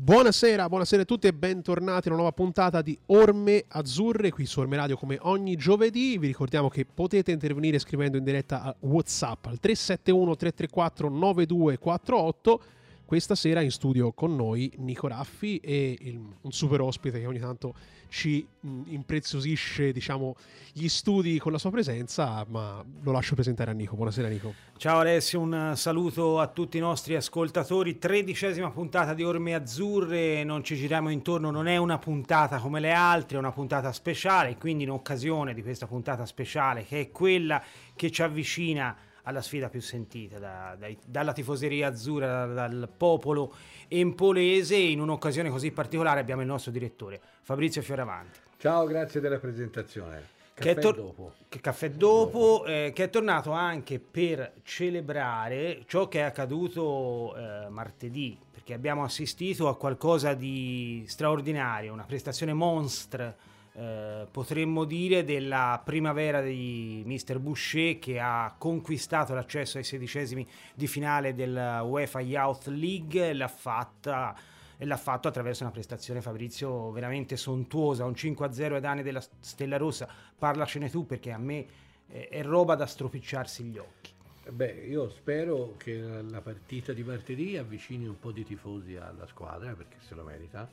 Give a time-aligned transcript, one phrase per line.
[0.00, 4.60] Buonasera, buonasera a tutti e bentornati a una nuova puntata di Orme Azzurre qui su
[4.60, 6.16] Orme Radio come ogni giovedì.
[6.18, 12.62] Vi ricordiamo che potete intervenire scrivendo in diretta a WhatsApp al 371 334 9248
[13.04, 17.40] questa sera in studio con noi Nico Raffi e il, un super ospite che ogni
[17.40, 17.74] tanto
[18.08, 20.36] ci mh, impreziosisce diciamo,
[20.72, 23.96] gli studi con la sua presenza, ma lo lascio presentare a Nico.
[23.96, 24.54] Buonasera Nico.
[24.76, 27.98] Ciao Alessio, un saluto a tutti i nostri ascoltatori.
[27.98, 32.92] Tredicesima puntata di Orme Azzurre, non ci giriamo intorno, non è una puntata come le
[32.92, 37.62] altre, è una puntata speciale, quindi in occasione di questa puntata speciale che è quella
[37.96, 38.96] che ci avvicina
[39.28, 43.52] alla sfida più sentita da, dai, dalla tifoseria azzurra, dal popolo
[43.86, 44.74] empolese.
[44.74, 48.38] In un'occasione così particolare abbiamo il nostro direttore Fabrizio Fioravanti.
[48.56, 50.36] Ciao, grazie della presentazione.
[50.54, 51.32] Caffè che, tor- dopo.
[51.48, 57.68] Che caffè dopo, eh, che è tornato anche per celebrare ciò che è accaduto eh,
[57.68, 63.36] martedì, perché abbiamo assistito a qualcosa di straordinario, una prestazione monstre
[63.78, 67.38] eh, potremmo dire della primavera di Mr.
[67.38, 74.36] Boucher che ha conquistato l'accesso ai sedicesimi di finale della UEFA Youth League l'ha fatta
[74.76, 79.76] e l'ha fatto attraverso una prestazione Fabrizio veramente sontuosa, un 5-0 ai danni della Stella
[79.76, 80.08] Rossa.
[80.36, 81.66] Parlacene tu perché a me
[82.08, 84.10] è roba da stropicciarsi gli occhi.
[84.50, 89.72] Beh, io spero che la partita di martedì avvicini un po' di tifosi alla squadra
[89.74, 90.68] perché se lo merita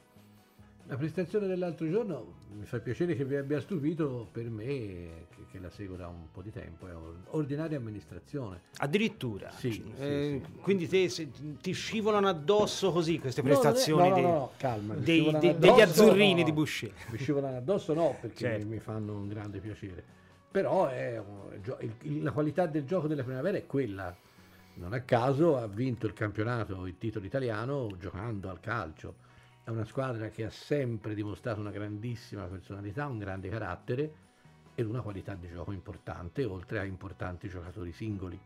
[0.87, 5.59] la prestazione dell'altro giorno mi fa piacere che vi abbia stupito per me, che, che
[5.59, 6.91] la seguo da un po' di tempo, è
[7.31, 8.61] ordinaria amministrazione.
[8.77, 9.51] Addirittura?
[9.51, 9.93] Sì.
[9.97, 10.61] Eh, sì, sì.
[10.61, 11.29] Quindi te, se,
[11.61, 16.43] ti scivolano addosso così queste prestazioni no, no, dei, no, calma, dei, dei, degli azzurrini
[16.43, 16.91] di Boucher?
[17.09, 18.67] Mi scivolano addosso no, perché certo.
[18.67, 20.03] mi fanno un grande piacere.
[20.51, 21.21] Però è,
[22.21, 24.15] la qualità del gioco della primavera è quella.
[24.75, 29.23] Non a caso ha vinto il campionato, il titolo italiano, giocando al calcio
[29.65, 34.13] è una squadra che ha sempre dimostrato una grandissima personalità, un grande carattere
[34.75, 38.39] ed una qualità di gioco importante, oltre a importanti giocatori singoli.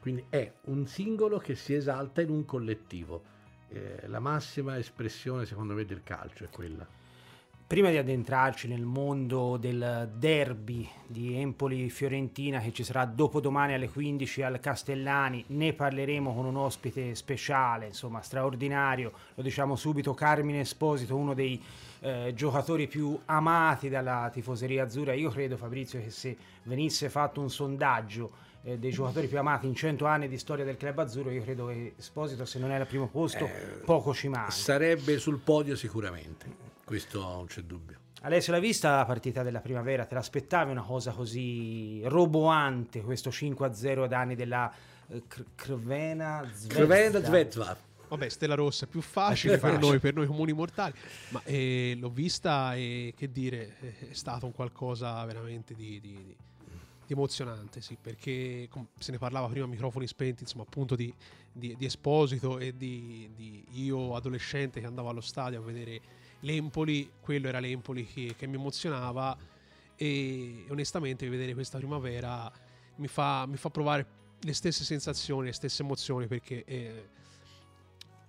[0.00, 3.22] Quindi è un singolo che si esalta in un collettivo.
[3.68, 6.84] Eh, la massima espressione, secondo me, del calcio è quella.
[7.66, 14.42] Prima di addentrarci nel mondo del derby di Empoli-Fiorentina che ci sarà dopodomani alle 15
[14.42, 21.16] al Castellani, ne parleremo con un ospite speciale, insomma straordinario, lo diciamo subito, Carmine Esposito,
[21.16, 21.60] uno dei
[22.00, 25.14] eh, giocatori più amati dalla tifoseria azzurra.
[25.14, 28.30] Io credo Fabrizio che se venisse fatto un sondaggio
[28.62, 31.68] eh, dei giocatori più amati in 100 anni di storia del club azzurro, io credo
[31.68, 34.50] che Esposito se non è al primo posto eh, poco ci manca.
[34.50, 37.98] Sarebbe sul podio sicuramente questo non c'è dubbio.
[38.24, 40.06] Alessio, l'hai vista la partita della primavera?
[40.06, 44.72] Te l'aspettavi una cosa così roboante, questo 5-0 ad anni della
[45.08, 45.22] eh,
[45.54, 46.78] Crvena Zvezda?
[48.08, 50.94] Vabbè, Stella Rossa è più facile per noi, per noi comuni mortali,
[51.30, 53.76] ma eh, l'ho vista e che dire,
[54.10, 56.36] è stato un qualcosa veramente di, di, di,
[57.06, 58.68] di emozionante, sì, perché
[58.98, 61.12] se ne parlava prima a microfoni spenti, insomma, appunto di,
[61.78, 66.00] Esposito e di io adolescente che andavo allo stadio a vedere
[66.44, 69.36] l'Empoli, quello era l'Empoli che, che mi emozionava
[69.96, 72.50] e onestamente vedere questa primavera
[72.96, 74.06] mi fa, mi fa, provare
[74.40, 77.04] le stesse sensazioni, le stesse emozioni perché è,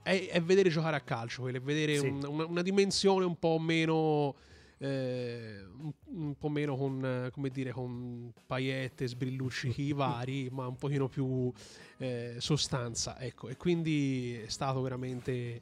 [0.02, 2.08] è, è vedere giocare a calcio, è vedere sì.
[2.08, 4.36] un, una, una, dimensione un po' meno...
[4.78, 11.08] Eh, un, un, po' meno con, come dire, con paillette, sbrilluccichi vari, ma un pochino
[11.08, 11.52] più
[11.97, 15.62] eh, sostanza, ecco, e quindi è stato veramente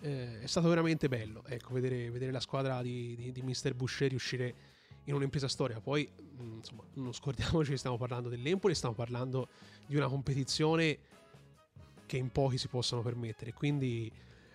[0.00, 3.74] eh, è stato veramente bello ecco, vedere, vedere, la squadra di, di, di Mr.
[3.74, 4.54] Boucher riuscire
[5.04, 5.80] in un'impresa storia.
[5.80, 6.08] Poi,
[6.40, 9.48] mm, insomma, non scordiamoci che stiamo parlando dell'Empoli, stiamo parlando
[9.86, 10.98] di una competizione
[12.06, 13.52] che in pochi si possono permettere.
[13.52, 14.10] Quindi,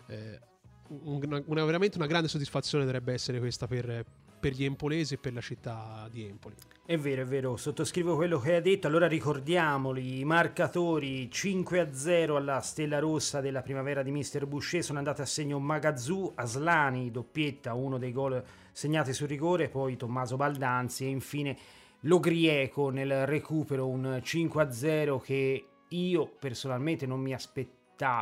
[0.07, 0.39] eh,
[0.89, 4.05] una, una, veramente una grande soddisfazione dovrebbe essere questa per,
[4.39, 6.55] per gli empolesi e per la città di Empoli.
[6.85, 8.87] È vero, è vero, sottoscrivo quello che hai detto.
[8.87, 14.83] Allora ricordiamoli, i marcatori 5 a 0 alla Stella Rossa della primavera di Mister Boucher
[14.83, 20.35] sono andati a segno Magazzu, Aslani, doppietta, uno dei gol segnati sul rigore, poi Tommaso
[20.35, 21.57] Baldanzi e infine
[22.03, 27.78] Logrieco nel recupero, un 5 a 0 che io personalmente non mi aspettavo,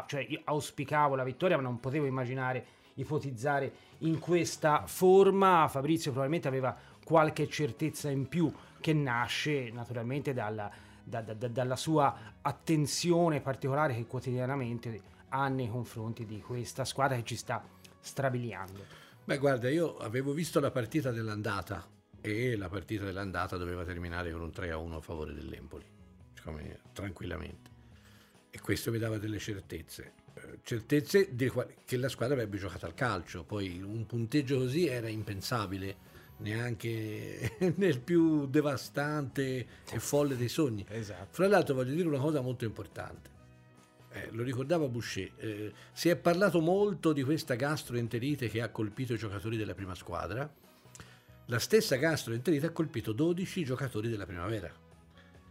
[0.08, 2.66] cioè io auspicavo la vittoria ma non potevo immaginare
[2.98, 5.68] ipotizzare in questa forma.
[5.70, 10.70] Fabrizio probabilmente aveva qualche certezza in più che nasce naturalmente dalla,
[11.04, 17.24] da, da, dalla sua attenzione particolare che quotidianamente ha nei confronti di questa squadra che
[17.24, 17.64] ci sta
[18.00, 19.06] strabiliando.
[19.24, 21.86] Beh, guarda, io avevo visto la partita dell'andata
[22.22, 25.86] e la partita dell'andata doveva terminare con un 3-1 a favore dell'Empoli,
[26.44, 27.77] come, tranquillamente.
[28.58, 30.26] E questo mi dava delle certezze
[30.64, 31.34] certezze
[31.86, 33.44] che la squadra avrebbe giocato al calcio.
[33.44, 40.86] Poi un punteggio così era impensabile neanche nel più devastante e folle dei sogni.
[40.90, 41.28] Esatto.
[41.32, 43.36] Fra l'altro voglio dire una cosa molto importante.
[44.12, 49.14] Eh, lo ricordava Boucher, eh, si è parlato molto di questa gastroenterite che ha colpito
[49.14, 50.52] i giocatori della prima squadra.
[51.50, 54.70] La stessa gastroenterite ha colpito 12 giocatori della primavera.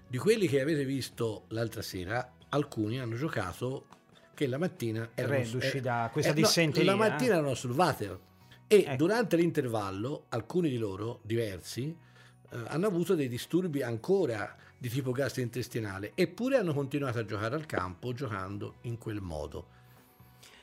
[0.08, 3.87] Di quelli che avete visto l'altra sera, alcuni hanno giocato
[4.35, 6.93] che la mattina erano, Reduci da questa eh, dissenteria.
[6.93, 8.19] No, la mattina erano sul water
[8.67, 8.97] e ecco.
[8.97, 11.97] durante l'intervallo alcuni di loro, diversi,
[12.50, 17.64] eh, hanno avuto dei disturbi ancora di tipo gastrointestinale, eppure hanno continuato a giocare al
[17.64, 19.75] campo giocando in quel modo.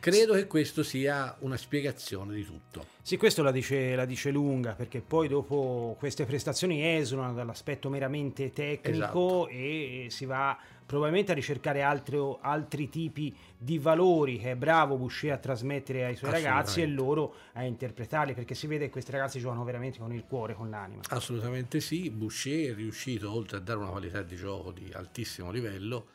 [0.03, 2.87] Credo che questo sia una spiegazione di tutto.
[3.01, 8.51] Sì, questo la dice, la dice lunga, perché poi dopo queste prestazioni esulano dall'aspetto meramente
[8.51, 9.47] tecnico esatto.
[9.47, 15.31] e si va probabilmente a ricercare altro, altri tipi di valori che è bravo Boucher
[15.31, 19.39] a trasmettere ai suoi ragazzi e loro a interpretarli, perché si vede che questi ragazzi
[19.39, 21.01] giocano veramente con il cuore, con l'anima.
[21.11, 26.07] Assolutamente sì, Boucher è riuscito, oltre a dare una qualità di gioco di altissimo livello,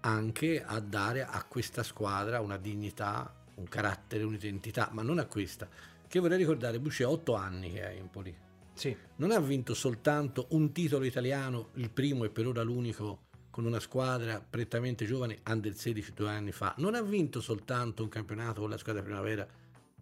[0.00, 5.68] anche a dare a questa squadra una dignità, un carattere, un'identità, ma non a questa.
[6.06, 8.36] Che vorrei ricordare, Boucher ha otto anni che è a Empoli.
[8.74, 8.96] Sì.
[9.16, 13.80] Non ha vinto soltanto un titolo italiano, il primo e per ora l'unico, con una
[13.80, 16.74] squadra prettamente giovane, under 16 due anni fa.
[16.78, 19.46] Non ha vinto soltanto un campionato con la squadra primavera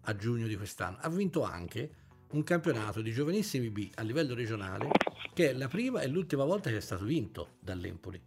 [0.03, 1.91] a giugno di quest'anno, ha vinto anche
[2.31, 4.89] un campionato di giovanissimi B a livello regionale,
[5.33, 8.21] che è la prima e l'ultima volta che è stato vinto dall'Empoli.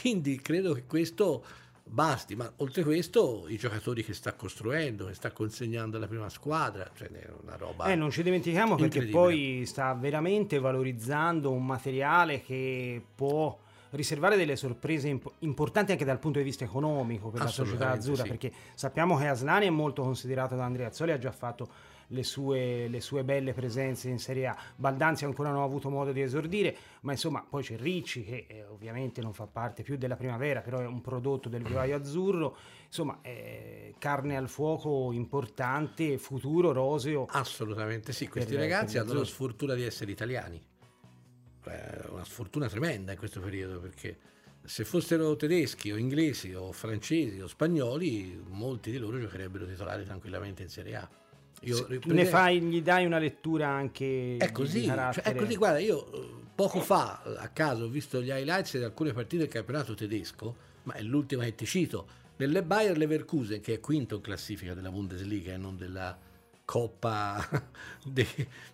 [0.00, 1.44] Quindi credo che questo
[1.88, 6.90] basti, ma oltre questo i giocatori che sta costruendo, che sta consegnando alla prima squadra,
[6.96, 7.86] cioè è una roba...
[7.86, 13.56] Eh, non ci dimentichiamo perché poi sta veramente valorizzando un materiale che può
[13.90, 18.24] riservare delle sorprese imp- importanti anche dal punto di vista economico per la società azzurra,
[18.24, 18.28] sì.
[18.28, 21.68] perché sappiamo che Aslani è molto considerato da Andrea Azzoli, ha già fatto
[22.08, 24.56] le sue, le sue, belle presenze in Serie A.
[24.76, 28.64] Baldanzi ancora non ha avuto modo di esordire, ma insomma poi c'è Ricci che eh,
[28.64, 32.56] ovviamente non fa parte più della primavera, però è un prodotto del vivaio azzurro,
[32.86, 37.26] insomma eh, carne al fuoco importante, futuro roseo.
[37.30, 40.62] Assolutamente sì, questi per, ragazzi per hanno la sfortuna di essere italiani,
[41.64, 44.34] è una sfortuna tremenda in questo periodo perché
[44.66, 50.62] se fossero tedeschi o inglesi o francesi o spagnoli, molti di loro giocherebbero titolari tranquillamente
[50.62, 51.08] in Serie A.
[51.62, 56.12] Io, ne fai, gli dai una lettura anche è così, cioè, è così, guarda, io
[56.12, 60.56] eh, poco fa a caso ho visto gli highlights di alcune partite del campionato tedesco,
[60.84, 62.06] ma è l'ultima che ti cito,
[62.36, 66.16] nelle Bayer Leverkusen, che è quinto in classifica della Bundesliga e non della
[66.66, 67.48] Coppa
[68.04, 68.26] de,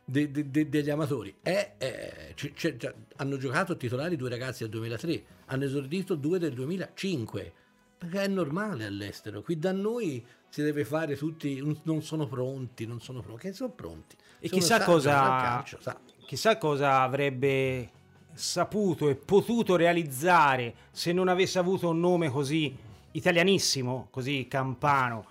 [0.05, 1.37] de, de, degli amatori.
[1.43, 6.55] È, è, c- c- hanno giocato titolari due ragazzi del 2003, hanno esordito due del
[6.55, 7.53] 2005,
[7.99, 9.43] perché è normale all'estero.
[9.43, 13.71] Qui da noi si deve fare tutti, non sono pronti, non sono pronti, che sono
[13.71, 14.17] pronti.
[14.39, 15.79] E chissà sa, cosa, calcio,
[16.27, 17.89] chissà cosa avrebbe
[18.35, 22.77] saputo e potuto realizzare se non avesse avuto un nome così
[23.13, 25.25] italianissimo, così campano.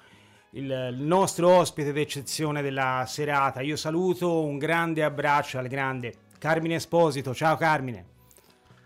[0.54, 3.62] Il nostro ospite d'eccezione della serata.
[3.62, 7.36] Io saluto, un grande abbraccio al grande Carmine Esposito.
[7.36, 8.11] Ciao Carmine.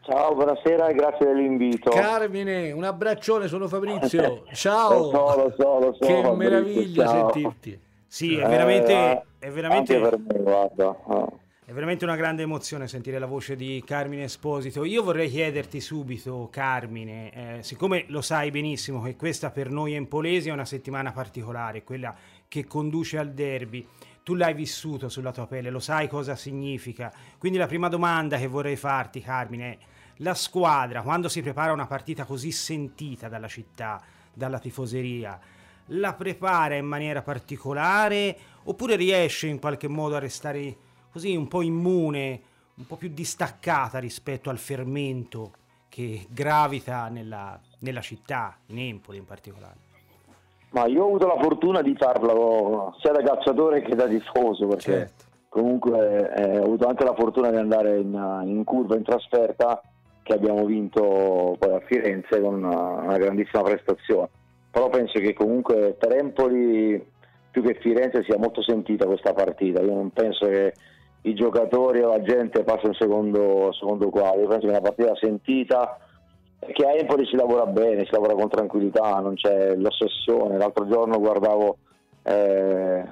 [0.08, 1.90] Ciao, buonasera e grazie dell'invito.
[1.90, 4.44] Carmine, un abbraccione, sono Fabrizio.
[4.54, 5.10] Ciao.
[5.10, 6.06] lo so, lo so, lo so.
[6.06, 7.32] Che Fabrizio, meraviglia ciao.
[7.32, 7.80] sentirti.
[8.06, 8.94] Sì, è veramente...
[8.94, 10.00] Eh, è veramente...
[10.00, 10.96] per me, guarda.
[11.06, 11.40] Oh.
[11.66, 14.84] È veramente una grande emozione sentire la voce di Carmine Esposito.
[14.84, 20.50] Io vorrei chiederti subito, Carmine, eh, siccome lo sai benissimo che questa per noi empolesi
[20.50, 22.16] è una settimana particolare, quella
[22.48, 23.84] che conduce al derby,
[24.22, 27.12] tu l'hai vissuto sulla tua pelle, lo sai cosa significa.
[27.40, 29.78] Quindi la prima domanda che vorrei farti, Carmine, è
[30.18, 34.02] la squadra, quando si prepara una partita così sentita dalla città,
[34.34, 35.40] dalla tifoseria,
[35.90, 40.76] la prepara in maniera particolare oppure riesce in qualche modo a restare
[41.12, 42.42] così un po' immune,
[42.76, 45.52] un po' più distaccata rispetto al fermento
[45.90, 49.84] che gravita nella, nella città, in Empoli in particolare?
[50.72, 54.92] Ma io ho avuto la fortuna di farlo sia da calciatore che da tifoso, perché
[54.92, 55.24] certo.
[55.48, 59.82] comunque eh, ho avuto anche la fortuna di andare in, in curva, in trasferta
[60.26, 64.28] che abbiamo vinto poi a Firenze con una, una grandissima prestazione.
[64.72, 67.14] Però penso che comunque per Empoli
[67.52, 69.82] più che Firenze sia molto sentita questa partita.
[69.82, 70.74] Io non penso che
[71.22, 74.42] i giocatori o la gente passi un secondo, secondo quadro.
[74.42, 76.00] Io penso che è una partita sentita
[76.60, 80.58] che a Empoli si lavora bene, si lavora con tranquillità, non c'è l'ossessione.
[80.58, 81.78] L'altro giorno guardavo
[82.24, 83.04] eh,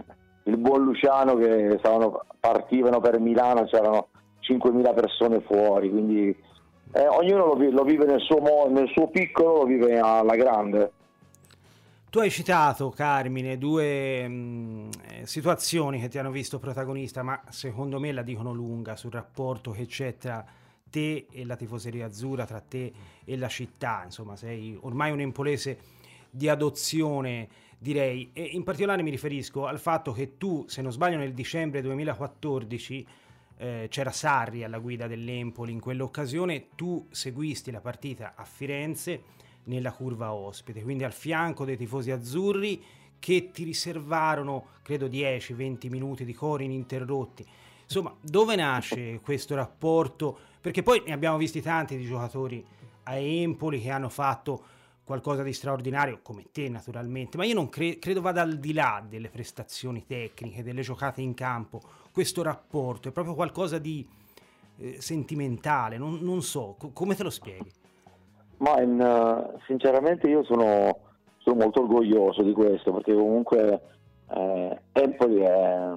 [0.46, 4.08] il buon Luciano che stavano, partivano per Milano, c'erano
[4.42, 6.36] 5.000 persone fuori, quindi
[6.94, 10.92] eh, ognuno lo, lo, vive nel suo, nel suo piccolo, lo vive alla grande.
[12.10, 17.42] Tu hai citato, Carmine, due mh, mm, eh, situazioni che ti hanno visto protagonista, ma
[17.50, 20.46] secondo me la dicono lunga sul rapporto che c'è tra
[20.92, 22.94] te e la tifoseria azzurra, tra te
[23.26, 24.02] e la città.
[24.04, 25.80] Insomma, sei ormai un empolese
[26.30, 28.30] di adozione, direi.
[28.34, 33.08] E in particolare mi riferisco al fatto che tu, se non sbaglio, nel dicembre 2014
[33.64, 39.24] eh, c'era Sarri alla guida dell'Empoli in quell'occasione, tu seguisti la partita a Firenze
[39.66, 42.84] nella curva ospite, quindi al fianco dei tifosi azzurri
[43.20, 47.48] che ti riservarono, credo, 10-20 minuti di cori ininterrotti.
[47.84, 50.38] Insomma, dove nasce questo rapporto?
[50.60, 52.66] Perché poi ne abbiamo visti tanti di giocatori
[53.04, 54.66] a Empoli che hanno fatto
[55.04, 59.04] qualcosa di straordinario, come te naturalmente, ma io non cre- credo vada al di là
[59.08, 61.82] delle prestazioni tecniche, delle giocate in campo,
[62.12, 64.08] questo rapporto è proprio qualcosa di
[64.78, 67.72] eh, sentimentale, non, non so, co- come te lo spieghi?
[68.58, 70.98] Ma in, uh, sinceramente io sono,
[71.40, 73.82] sono, molto orgoglioso di questo perché comunque
[74.30, 75.92] eh, Empoli è,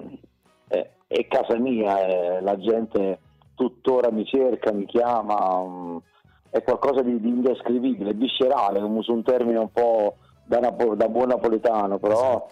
[0.67, 3.19] è, è, casa mia, è, la gente
[3.55, 6.01] tuttora mi cerca, mi chiama, um,
[6.57, 11.07] è qualcosa di, di, indescrivibile, viscerale, come uso un termine un po' da, Napo- da
[11.07, 12.47] buon napoletano, però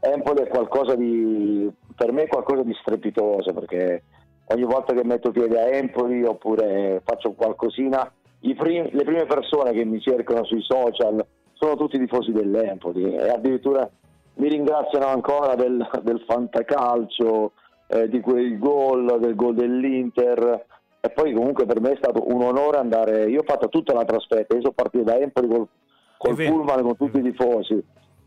[0.00, 4.02] Empoli è qualcosa di, per me è qualcosa di strepitoso perché
[4.46, 8.10] ogni volta che metto piede a Empoli oppure faccio qualcosina
[8.56, 11.24] prim- le prime persone che mi cercano sui social
[11.54, 13.88] sono tutti tifosi dell'Empoli e addirittura
[14.34, 17.52] mi ringraziano ancora del, del fantacalcio,
[17.88, 20.64] eh, di quel gol, del gol dell'Inter
[21.00, 24.04] e poi comunque per me è stato un onore andare, io ho fatto tutta la
[24.04, 25.68] trasferta, io sono partito da Empoli col,
[26.16, 27.74] col pullman con tutti i tifosi,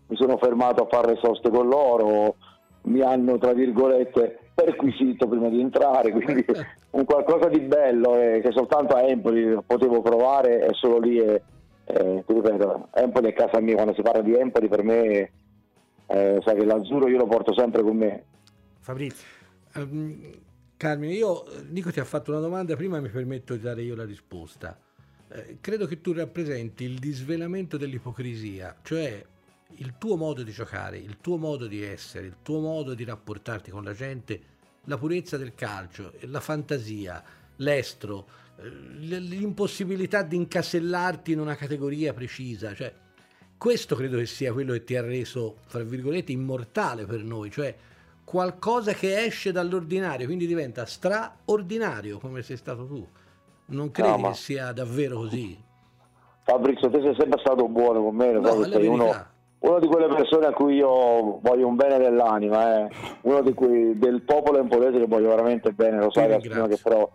[0.07, 2.35] mi sono fermato a fare le soste con loro,
[2.83, 6.45] mi hanno tra virgolette perquisito prima di entrare, quindi
[6.91, 11.41] un qualcosa di bello eh, che soltanto a Empoli potevo provare e solo lì è,
[11.85, 15.31] eh, ti ripeto, Empoli è casa mia, quando si parla di Empoli per me
[16.07, 18.23] eh, sai che l'azzurro io lo porto sempre con me.
[18.79, 19.27] Fabrizio.
[19.75, 20.19] Um,
[20.81, 24.03] Carmine, io Nico ti ha fatto una domanda, prima mi permetto di dare io la
[24.03, 24.75] risposta.
[25.27, 29.23] Eh, credo che tu rappresenti il disvelamento dell'ipocrisia, cioè
[29.75, 33.69] il tuo modo di giocare, il tuo modo di essere, il tuo modo di rapportarti
[33.69, 34.41] con la gente,
[34.85, 37.23] la purezza del calcio, la fantasia,
[37.57, 38.67] l'estro, eh,
[39.19, 42.91] l'impossibilità di incasellarti in una categoria precisa, cioè
[43.55, 47.75] questo credo che sia quello che ti ha reso, fra virgolette, immortale per noi, cioè
[48.31, 53.05] qualcosa che esce dall'ordinario, quindi diventa straordinario come sei stato tu.
[53.65, 54.29] Non credi no, ma...
[54.29, 55.61] che sia davvero così?
[56.43, 60.47] Fabrizio, te sei sempre stato buono con me, no, sei uno una di quelle persone
[60.47, 62.89] a cui io voglio un bene dell'anima, eh.
[63.21, 66.49] uno di cui, del popolo empolese che voglio veramente bene, lo sai, che
[66.81, 67.11] però,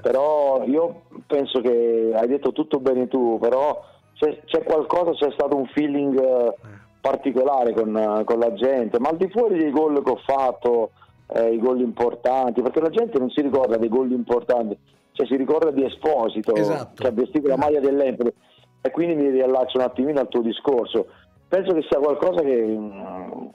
[0.00, 5.54] però io penso che hai detto tutto bene tu, però c'è, c'è qualcosa, c'è stato
[5.54, 6.54] un feeling eh.
[7.02, 10.92] Particolare con, con, la gente, ma al di fuori dei gol che ho fatto,
[11.34, 14.78] eh, i gol importanti, perché la gente non si ricorda dei gol importanti,
[15.12, 17.02] cioè si ricorda di Esposito esatto.
[17.02, 18.32] che ha vestito la maglia dell'Empoli
[18.80, 21.06] e quindi mi riallaccio un attimino al tuo discorso
[21.52, 23.46] penso che sia qualcosa che, mm,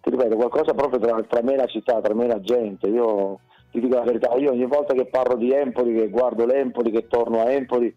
[0.00, 2.88] ti ripeto, qualcosa proprio tra, tra, me e la città, tra me e la gente.
[2.88, 3.40] Io
[3.70, 7.08] ti dico la verità, io ogni volta che parlo di Empoli, che guardo l'Empoli, che
[7.08, 7.94] torno a Empoli,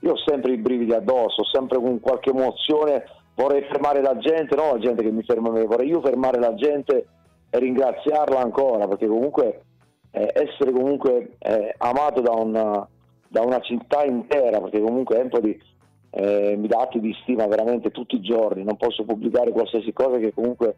[0.00, 3.04] io ho sempre i brividi addosso, ho sempre con qualche emozione,
[3.38, 6.40] vorrei fermare la gente, non la gente che mi ferma a me, vorrei io fermare
[6.40, 7.06] la gente
[7.50, 9.62] e ringraziarla ancora, perché comunque
[10.10, 12.86] eh, essere comunque eh, amato da una,
[13.28, 15.56] da una città intera, perché comunque Empoli
[16.10, 20.18] eh, mi dà atti di stima veramente tutti i giorni, non posso pubblicare qualsiasi cosa
[20.18, 20.76] che comunque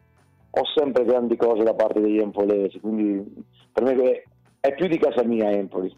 [0.50, 4.24] ho sempre grandi cose da parte degli empolesi, quindi per me
[4.60, 5.94] è più di casa mia Empoli.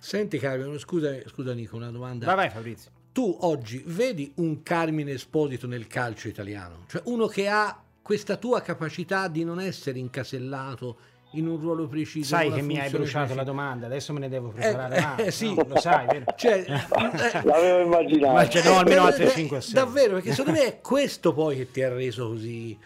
[0.00, 2.24] Senti Carmine, scusa, scusa Nico, una domanda.
[2.24, 2.95] Vai vai Fabrizio.
[3.16, 6.84] Tu oggi vedi un Carmine Esposito nel calcio italiano?
[6.86, 10.98] Cioè uno che ha questa tua capacità di non essere incasellato
[11.30, 12.26] in un ruolo preciso.
[12.36, 13.34] Sai che mi hai bruciato precisa.
[13.36, 14.96] la domanda, adesso me ne devo preparare.
[14.96, 15.54] Eh, ah, eh, sì.
[15.54, 16.24] No, lo sai, vero?
[16.36, 18.34] Cioè, eh, L'avevo immaginato.
[18.34, 19.72] Ma ce n'ho almeno altre 5 o 6.
[19.72, 22.78] Davvero, perché secondo me è questo poi che ti ha reso così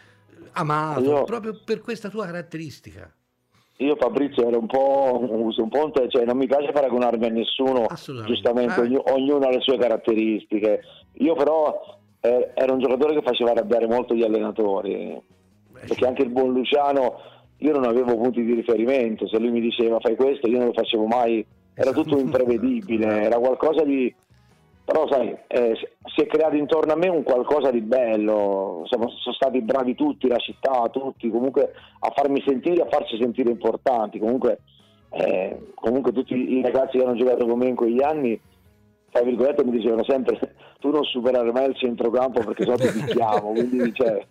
[0.53, 3.13] amato, io, proprio per questa tua caratteristica.
[3.81, 7.87] Io Fabrizio ero un po' un ponte, cioè non mi piace paragonarmi a nessuno,
[8.27, 8.85] giustamente eh.
[8.85, 10.81] ognuno, ognuno ha le sue caratteristiche.
[11.15, 15.19] Io però eh, ero un giocatore che faceva arrabbiare molto gli allenatori,
[15.71, 17.21] Beh, perché anche il buon Luciano
[17.57, 20.73] io non avevo punti di riferimento, se lui mi diceva fai questo io non lo
[20.73, 21.45] facevo mai,
[21.75, 24.15] era tutto imprevedibile, era qualcosa di...
[24.91, 29.35] però sai, eh, si è creato intorno a me un qualcosa di bello, siamo, sono
[29.37, 34.63] stati bravi tutti, la città, tutti, comunque a farmi sentire, a farci sentire importanti, comunque,
[35.11, 38.41] eh, comunque tutti i ragazzi che hanno giocato con me in quegli anni
[39.13, 40.39] tra virgolette mi dicevano sempre
[40.81, 44.27] tu non superare mai il centrocampo perché sennò ti picchiamo, quindi c'è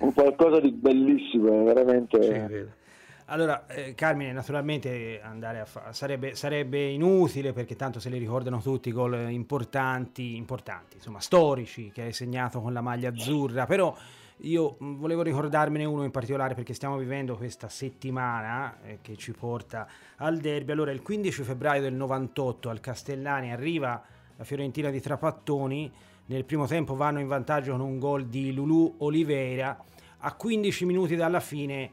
[0.00, 2.22] un qualcosa di bellissimo, veramente...
[2.22, 2.80] Sì,
[3.26, 8.60] allora, eh, Carmine, naturalmente andare a fa- sarebbe, sarebbe, inutile perché tanto se li ricordano
[8.60, 13.96] tutti i gol importanti, importanti, insomma, storici che hai segnato con la maglia azzurra, però
[14.38, 19.32] io mm, volevo ricordarmene uno in particolare perché stiamo vivendo questa settimana eh, che ci
[19.32, 19.86] porta
[20.16, 20.72] al derby.
[20.72, 24.02] Allora, il 15 febbraio del 98 al Castellani arriva
[24.36, 25.90] la Fiorentina di Trapattoni,
[26.26, 29.84] nel primo tempo vanno in vantaggio con un gol di Lulu Oliveira,
[30.24, 31.90] a 15 minuti dalla fine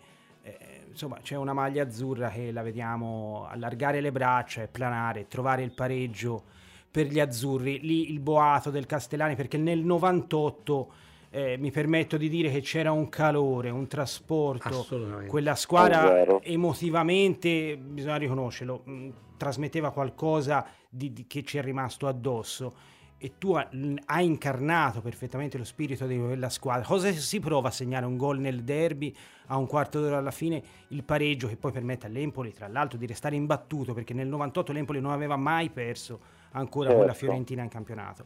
[0.89, 5.71] insomma c'è una maglia azzurra che la vediamo allargare le braccia e planare, trovare il
[5.71, 6.43] pareggio
[6.89, 7.79] per gli azzurri.
[7.81, 10.91] Lì il boato del Castellani perché nel 98
[11.31, 14.85] eh, mi permetto di dire che c'era un calore, un trasporto,
[15.27, 22.07] quella squadra emotivamente, bisogna riconoscerlo, mh, mm, trasmetteva qualcosa di, di, che ci è rimasto
[22.07, 26.85] addosso e tu hai incarnato perfettamente lo spirito di quella squadra.
[26.85, 29.13] Cosa si prova a segnare un gol nel derby
[29.47, 33.05] a un quarto d'ora alla fine, il pareggio che poi permette all'Empoli, tra l'altro, di
[33.05, 36.19] restare imbattuto perché nel 98 l'Empoli non aveva mai perso
[36.51, 36.97] ancora certo.
[36.97, 38.23] quella Fiorentina in campionato.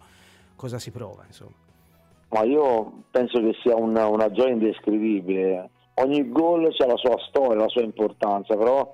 [0.56, 1.56] Cosa si prova, insomma?
[2.30, 5.70] Ma io penso che sia una, una gioia indescrivibile.
[5.96, 8.92] Ogni gol ha la sua storia, la sua importanza, però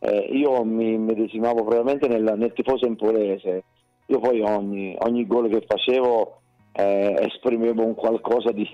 [0.00, 3.64] eh, io mi medesimavo probabilmente nel, nel tifoso empolese
[4.10, 6.40] io poi ogni, ogni gol che facevo
[6.72, 8.66] eh, esprimevo un qualcosa di,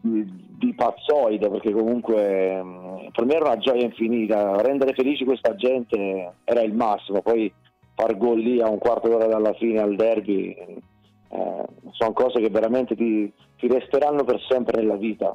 [0.00, 0.24] di,
[0.58, 4.60] di, pazzoide perché comunque mm, per me era una gioia infinita.
[4.60, 7.22] Rendere felici questa gente era il massimo.
[7.22, 7.52] Poi
[7.94, 12.50] far gol lì a un quarto d'ora dalla fine al derby eh, sono cose che
[12.50, 15.34] veramente ti, ti resteranno per sempre nella vita.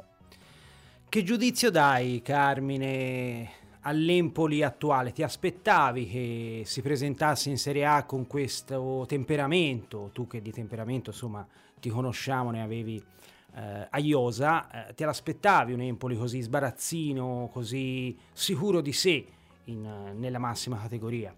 [1.08, 3.48] Che giudizio dai Carmine
[3.86, 5.12] all'Empoli attuale?
[5.12, 10.10] Ti aspettavi che si presentasse in Serie A con questo temperamento?
[10.12, 11.46] Tu che di temperamento insomma
[11.80, 13.02] ti conosciamo, ne avevi
[13.54, 19.24] eh, a Iosa, eh, te l'aspettavi un Empoli così sbarazzino, così sicuro di sé
[19.64, 21.32] in, nella massima categoria?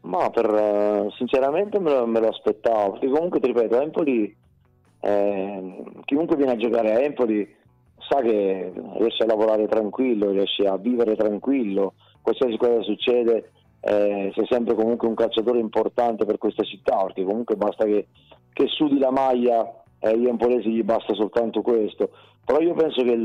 [0.00, 4.34] Ma per, uh, sinceramente me lo, me lo, aspettavo, perché comunque ti ripeto, Empoli,
[5.00, 7.56] eh, chiunque viene a giocare a Empoli
[8.08, 14.46] sa che riesce a lavorare tranquillo, riesce a vivere tranquillo, qualsiasi cosa succede eh, sei
[14.48, 18.08] sempre comunque un calciatore importante per questa città, perché comunque basta che,
[18.52, 22.10] che sudi la maglia e agli Empolesi gli basta soltanto questo.
[22.44, 23.22] Però io penso che il,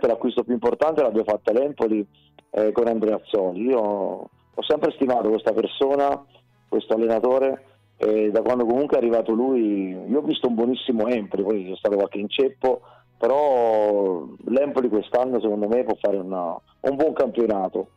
[0.00, 2.06] l'acquisto più importante l'abbia fatto l'Empoli
[2.50, 3.62] eh, con Andrea Azzoli.
[3.62, 6.24] Io ho sempre stimato questa persona,
[6.68, 7.64] questo allenatore,
[7.96, 11.76] e da quando comunque è arrivato lui, io ho visto un buonissimo Empoli, poi c'è
[11.76, 12.80] stato qualche inceppo,
[13.18, 17.90] però l'Empoli quest'anno secondo me può fare una, un buon campionato.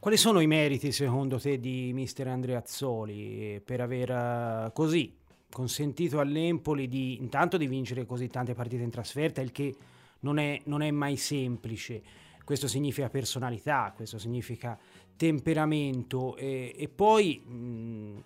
[0.00, 5.16] Quali sono i meriti secondo te di mister Andreazzoli per aver eh, così
[5.50, 9.74] consentito all'Empoli di intanto di vincere così tante partite in trasferta, il che
[10.20, 12.02] non è, non è mai semplice.
[12.44, 14.78] Questo significa personalità, questo significa
[15.16, 18.20] temperamento e, e poi mh,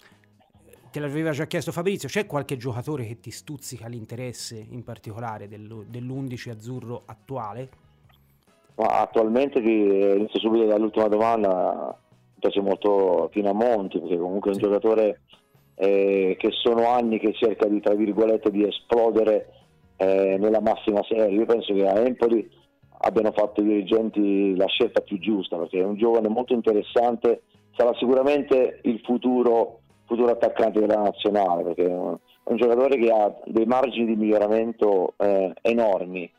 [0.92, 6.50] te l'aveva già chiesto Fabrizio, c'è qualche giocatore che ti stuzzica l'interesse in particolare dell'11
[6.50, 7.68] azzurro attuale?
[8.74, 14.66] Ma attualmente, inizio subito dall'ultima domanda, mi piace molto Pinamonti perché comunque è un sì.
[14.66, 15.20] giocatore
[15.76, 19.48] eh, che sono anni che cerca di, tra virgolette, di esplodere
[19.96, 21.34] eh, nella massima serie.
[21.34, 22.46] Io penso che a Empoli
[22.98, 27.94] abbiano fatto i dirigenti la scelta più giusta perché è un giovane molto interessante, sarà
[27.94, 29.80] sicuramente il futuro
[30.12, 35.52] futuro attaccante della nazionale, perché è un giocatore che ha dei margini di miglioramento eh,
[35.62, 36.30] enormi.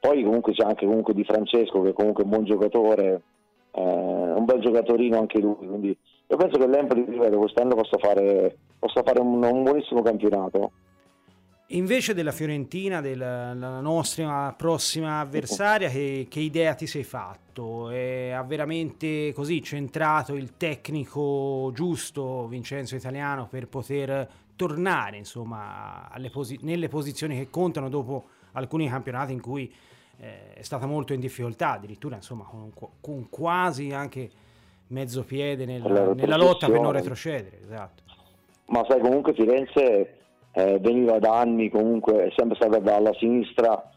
[0.00, 3.22] Poi comunque c'è anche comunque Di Francesco che è comunque un buon giocatore,
[3.72, 5.96] eh, un bel giocatorino anche lui, quindi
[6.30, 10.72] io penso che l'Empoli quest'anno possa fare, possa fare un, un buonissimo campionato.
[11.72, 17.90] Invece della Fiorentina, della nostra prossima avversaria, che, che, idea ti sei fatto?
[17.90, 24.26] È, ha veramente così centrato il tecnico giusto, Vincenzo Italiano, per poter
[24.56, 29.70] tornare insomma, posi- nelle posizioni che contano dopo alcuni campionati in cui
[30.20, 34.30] eh, è stata molto in difficoltà, addirittura insomma, con, con quasi anche
[34.86, 35.82] mezzo piede nel,
[36.16, 37.60] nella lotta per non retrocedere.
[37.62, 38.04] Esatto.
[38.68, 40.17] Ma sai, comunque Firenze
[40.58, 43.90] eh, veniva da anni comunque, è sempre stata dalla sinistra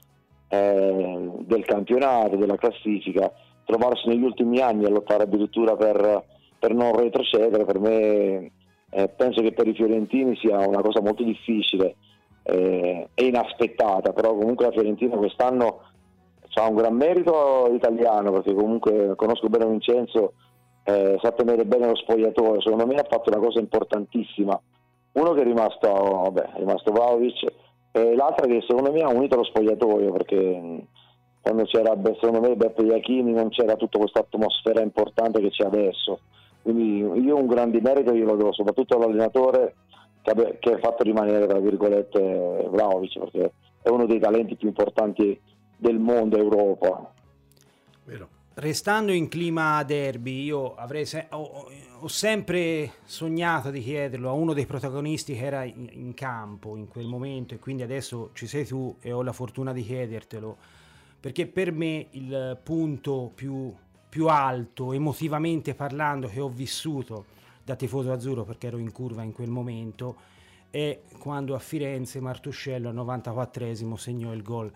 [0.48, 3.32] eh, del campionato, della classifica,
[3.66, 6.24] trovarsi negli ultimi anni a lottare addirittura per,
[6.60, 8.52] per non retrocedere, per me
[8.92, 11.96] eh, penso che per i fiorentini sia una cosa molto difficile
[12.44, 15.80] eh, e inaspettata, però comunque la Fiorentina quest'anno
[16.54, 20.34] ha un gran merito italiano perché comunque conosco bene Vincenzo,
[20.84, 24.62] eh, sa tenere bene lo spogliatore, secondo me ha fatto una cosa importantissima
[25.14, 27.54] uno che è rimasto, vabbè, è rimasto Vlaovic
[27.92, 30.86] e l'altra che secondo me ha unito lo spogliatoio perché
[31.42, 36.22] quando c'era secondo me Beppe Iachini non c'era tutta questa atmosfera importante che c'è adesso
[36.62, 39.76] quindi io un grande merito io lo do soprattutto all'allenatore
[40.22, 45.38] che ha fatto rimanere tra virgolette Vlaovic perché è uno dei talenti più importanti
[45.76, 47.12] del mondo Europa
[48.06, 48.28] Vero.
[48.54, 54.66] Restando in clima derby, io se- ho, ho, sempre sognato di chiederlo a uno dei
[54.66, 58.98] protagonisti che era in, in, campo in quel momento e quindi adesso ci sei tu
[59.00, 60.58] e ho la fortuna di chiedertelo,
[61.22, 63.74] perché per me il punto più,
[64.10, 67.26] più alto, emotivamente parlando, che ho vissuto
[67.64, 70.18] da tifoso azzurro perché ero in curva in quel momento,
[70.70, 74.72] è quando a Firenze Martuscello al 94esimo segnò il gol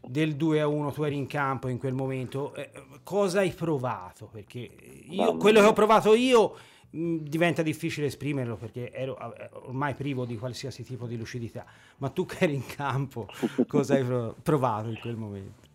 [0.00, 2.70] del 2 a 1 tu eri in campo in quel momento eh,
[3.02, 4.28] cosa hai provato?
[4.30, 4.70] Perché
[5.08, 6.54] io, quello che ho provato io
[6.90, 11.64] mh, diventa difficile esprimerlo perché ero eh, ormai privo di qualsiasi tipo di lucidità.
[11.98, 13.26] Ma tu che eri in campo
[13.66, 14.04] cosa hai
[14.42, 15.66] provato in quel momento?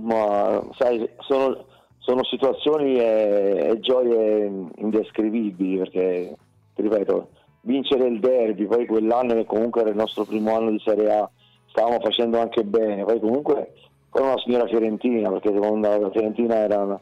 [0.00, 1.64] Ma sai sono,
[1.98, 6.36] sono situazioni e, e gioie indescrivibili perché
[6.74, 7.30] ti ripeto
[7.62, 11.30] vincere il derby poi quell'anno che comunque era il nostro primo anno di Serie A
[11.78, 13.74] stavamo facendo anche bene, poi comunque
[14.10, 17.00] con una signora Fiorentina, perché secondo la Fiorentina era,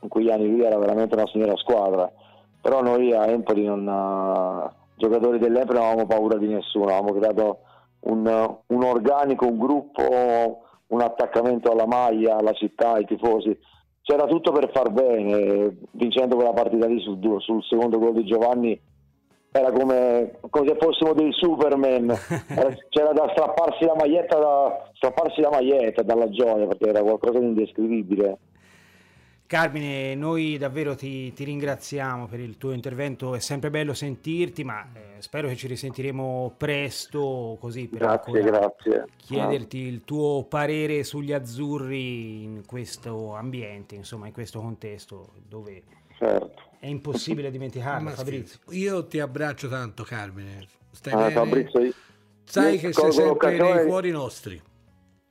[0.00, 2.12] in quegli anni lì era veramente una signora squadra,
[2.60, 7.58] però noi a Empoli non, uh, giocatori dell'Empoli non avevamo paura di nessuno, avevamo creato
[8.00, 13.58] un, un organico, un gruppo, un attaccamento alla maglia, alla città, ai tifosi,
[14.02, 18.78] c'era tutto per far bene, vincendo quella partita lì sul, sul secondo gol di Giovanni
[19.52, 22.06] era come, come, se fossimo dei superman
[22.88, 27.46] c'era da strapparsi la maglietta da, strapparsi la maglietta dalla gioia perché era qualcosa di
[27.46, 28.38] indescrivibile
[29.50, 34.86] Carmine, noi davvero ti, ti, ringraziamo per il tuo intervento, è sempre bello sentirti, ma
[34.94, 39.06] eh, spero che ci risentiremo presto così per grazie, grazie.
[39.16, 39.88] chiederti ah.
[39.88, 45.82] il tuo parere sugli azzurri in questo ambiente, insomma in questo contesto dove
[46.20, 46.62] certo.
[46.78, 48.58] È impossibile dimenticarlo, Fabrizio.
[48.70, 50.66] Io ti abbraccio tanto, Carmine.
[50.92, 51.92] Stai ah, Fabrizio,
[52.44, 54.60] sai che sei sempre nei cuori nostri.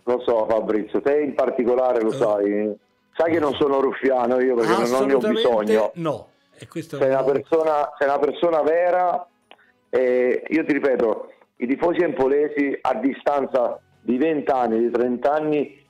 [0.04, 2.14] Lo so, Fabrizio, te in particolare lo uh.
[2.14, 2.76] sai.
[3.14, 5.92] Sai che non sono ruffiano io perché non ne ho bisogno.
[5.96, 9.28] No, e questo sei, una persona, sei una persona vera
[9.90, 15.86] e io ti ripeto, i tifosi empolesi a distanza di 20 anni, di 30 anni,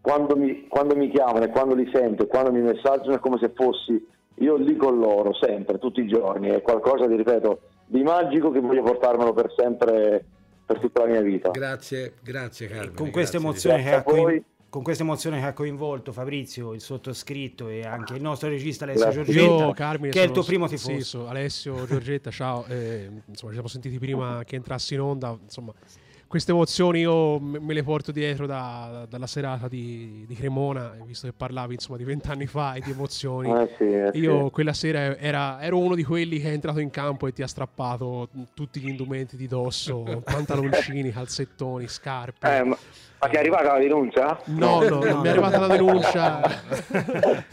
[0.00, 3.38] quando mi, quando mi chiamano e quando li sento e quando mi messaggiano è come
[3.38, 4.06] se fossi
[4.42, 8.60] io lì con loro sempre, tutti i giorni, è qualcosa di, ripeto, di magico che
[8.60, 10.24] voglio portarmelo per sempre,
[10.66, 11.50] per tutta la mia vita.
[11.50, 12.94] Grazie, grazie Carmine.
[12.94, 17.68] Con questa emozione che ha coin- con questa emozione che ha coinvolto Fabrizio, il sottoscritto
[17.68, 19.24] e anche il nostro regista Alessio Grazie.
[19.24, 20.94] Giorgetta, Io, Carmine, che è il tuo primo tifoso.
[20.94, 22.64] Sì, so, Alessio Giorgetta, ciao.
[22.68, 25.36] Eh, insomma, ci siamo sentiti prima che entrassi in onda.
[25.42, 25.74] Insomma,
[26.32, 31.34] queste emozioni io me le porto dietro da, dalla serata di, di, Cremona, visto che
[31.34, 33.50] parlavi insomma di vent'anni fa e di emozioni.
[33.50, 36.88] Eh sì, eh io quella sera era, ero uno di quelli che è entrato in
[36.88, 42.56] campo e ti ha strappato tutti gli indumenti di dosso, pantaloncini, calzettoni, scarpe.
[42.56, 42.78] Eh, ma,
[43.22, 44.40] ma ti è arrivata la denuncia?
[44.46, 46.40] No, no, non mi è arrivata la denuncia.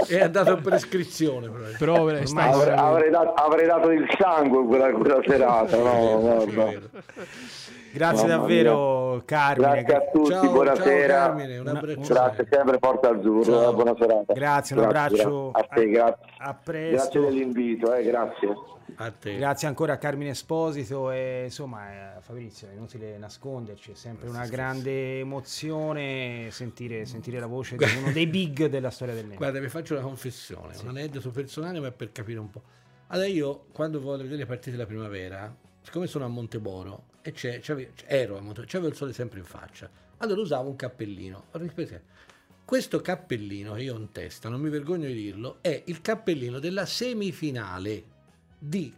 [0.07, 1.47] è andato in prescrizione.
[1.77, 5.77] Però avrei, avrei, dato, avrei, dato, il sangue quella, quella serata.
[5.77, 6.47] No.
[7.91, 9.21] Grazie Mamma davvero mia.
[9.25, 9.83] Carmine.
[9.83, 11.13] Grazie a tutti, ciao, buonasera.
[11.13, 14.33] Ciao Carmine, un grazie sempre Forza Azzurro, buona serata.
[14.33, 15.51] Grazie, un abbraccio.
[15.53, 16.25] A te, grazie.
[16.37, 16.95] A, presto.
[16.95, 18.78] Grazie dell'invito, eh, grazie.
[19.37, 24.45] Grazie ancora a Carmine Esposito e insomma eh, Fabrizio è inutile nasconderci, è sempre una
[24.47, 29.37] grande emozione sentire, sentire la voce di uno dei big della storia del Nero.
[29.37, 30.83] Guarda, vi faccio una confessione, sì.
[30.83, 32.63] un aneddoto personale ma per capire un po'.
[33.07, 37.59] Allora io quando voglio vedere le partite della primavera, siccome sono a Monteboro, e c'è,
[37.59, 39.89] c'avevo, ero a moto, c'avevo il sole sempre in faccia.
[40.17, 41.45] Allora usavo un cappellino.
[42.65, 46.59] Questo cappellino che io ho in testa, non mi vergogno di dirlo, è il cappellino
[46.59, 48.17] della semifinale
[48.59, 48.93] di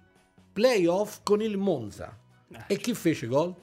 [0.52, 2.18] playoff con il Monza.
[2.68, 3.56] E chi fece gol?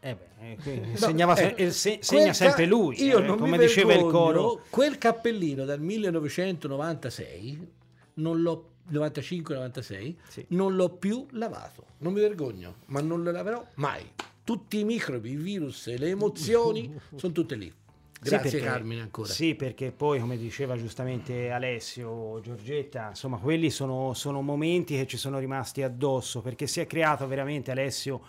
[0.00, 3.58] Eh beh, eh, no, segnava eh, se, se, segna sempre lui, io eh, non come
[3.58, 4.62] diceva il coro.
[4.70, 7.68] Quel cappellino dal 1996
[8.14, 10.44] non l'ho 95-96, sì.
[10.48, 11.86] non l'ho più lavato.
[11.98, 14.08] Non mi vergogno, ma non lo laverò mai.
[14.44, 17.72] Tutti i microbi, i virus e le emozioni sono tutte lì.
[18.20, 19.28] Grazie sì, perché, Carmine ancora.
[19.28, 25.16] Sì, perché poi, come diceva giustamente Alessio, Giorgetta, insomma, quelli sono, sono momenti che ci
[25.16, 28.20] sono rimasti addosso, perché si è creato veramente, Alessio,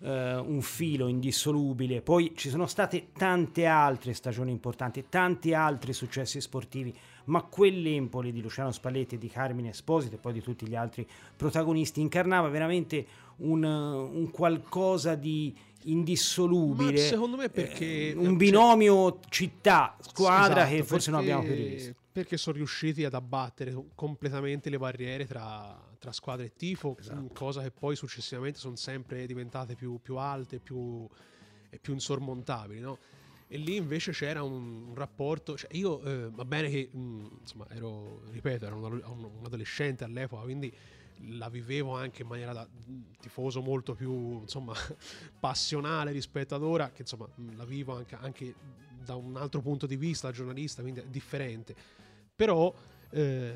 [0.00, 2.00] eh, un filo indissolubile.
[2.00, 6.94] Poi ci sono state tante altre stagioni importanti, tanti altri successi sportivi,
[7.26, 11.06] ma quell'Empoli di Luciano Spalletti e di Carmine Esposito e poi di tutti gli altri
[11.36, 15.54] protagonisti incarnava veramente un, un qualcosa di
[15.84, 16.92] indissolubile.
[16.92, 21.94] Ma secondo me perché eh, un binomio città-squadra esatto, che forse non abbiamo più rivisto.
[22.12, 27.30] Perché sono riusciti ad abbattere completamente le barriere tra, tra squadra e tifo, esatto.
[27.32, 31.08] cosa che poi successivamente sono sempre diventate più, più alte più,
[31.70, 32.80] e più insormontabili.
[32.80, 32.98] No?
[33.48, 35.56] E lì invece c'era un, un rapporto.
[35.56, 40.04] Cioè io eh, va bene che mh, insomma ero, ripeto, ero un, un, un adolescente
[40.04, 40.72] all'epoca, quindi
[41.30, 42.66] la vivevo anche in maniera da
[43.20, 44.74] tifoso molto più insomma,
[45.38, 48.54] passionale rispetto ad ora, che insomma la vivo anche, anche,
[49.04, 51.74] da un altro punto di vista, giornalista, quindi è differente.
[52.34, 52.72] Però
[53.10, 53.54] eh,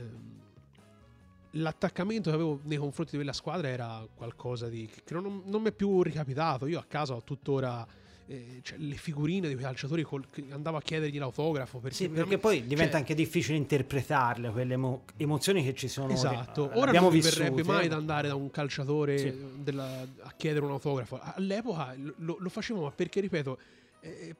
[1.53, 5.69] l'attaccamento che avevo nei confronti di quella squadra era qualcosa di, che non, non mi
[5.69, 6.67] è più ricapitato.
[6.67, 7.87] Io a casa ho tuttora
[8.31, 12.37] eh, cioè, le figurine di quei calciatori col, andavo a chiedergli l'autografo perché, sì, perché
[12.37, 16.69] poi diventa cioè, anche difficile interpretarle quelle emo- emozioni che ci sono esatto.
[16.69, 17.89] che, ora non mi verrebbe mai eh.
[17.89, 19.35] da andare da un calciatore sì.
[19.57, 21.19] della, a chiedere un autografo.
[21.23, 23.59] All'epoca lo, lo facevo ma perché ripeto
[24.01, 24.37] eh,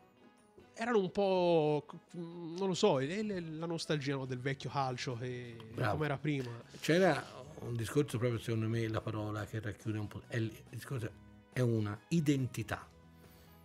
[0.75, 6.19] erano un po' non lo so la nostalgia no, del vecchio calcio che come era
[6.19, 6.51] prima.
[6.81, 7.25] C'era
[7.61, 11.11] un discorso proprio secondo me la parola che racchiude un po' è, il discorso
[11.55, 12.87] è una identità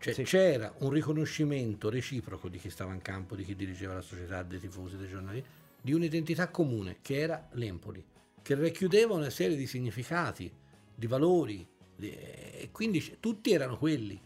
[0.04, 0.24] cioè, sì.
[0.24, 4.60] c'era un riconoscimento reciproco di chi stava in campo, di chi dirigeva la società, dei
[4.60, 5.48] tifosi, dei giornalisti,
[5.82, 8.04] di un'identità comune che era l'Empoli,
[8.42, 10.52] che racchiudeva una serie di significati,
[10.94, 11.66] di valori,
[11.98, 14.20] e quindi tutti erano quelli.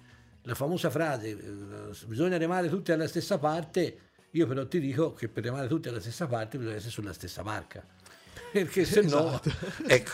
[0.44, 4.00] La famosa frase, eh, bisogna remare tutti alla stessa parte,
[4.32, 7.44] io però ti dico che per remare tutti alla stessa parte bisogna essere sulla stessa
[7.44, 7.86] barca,
[8.52, 9.52] perché se no, esatto.
[9.86, 10.12] ecco,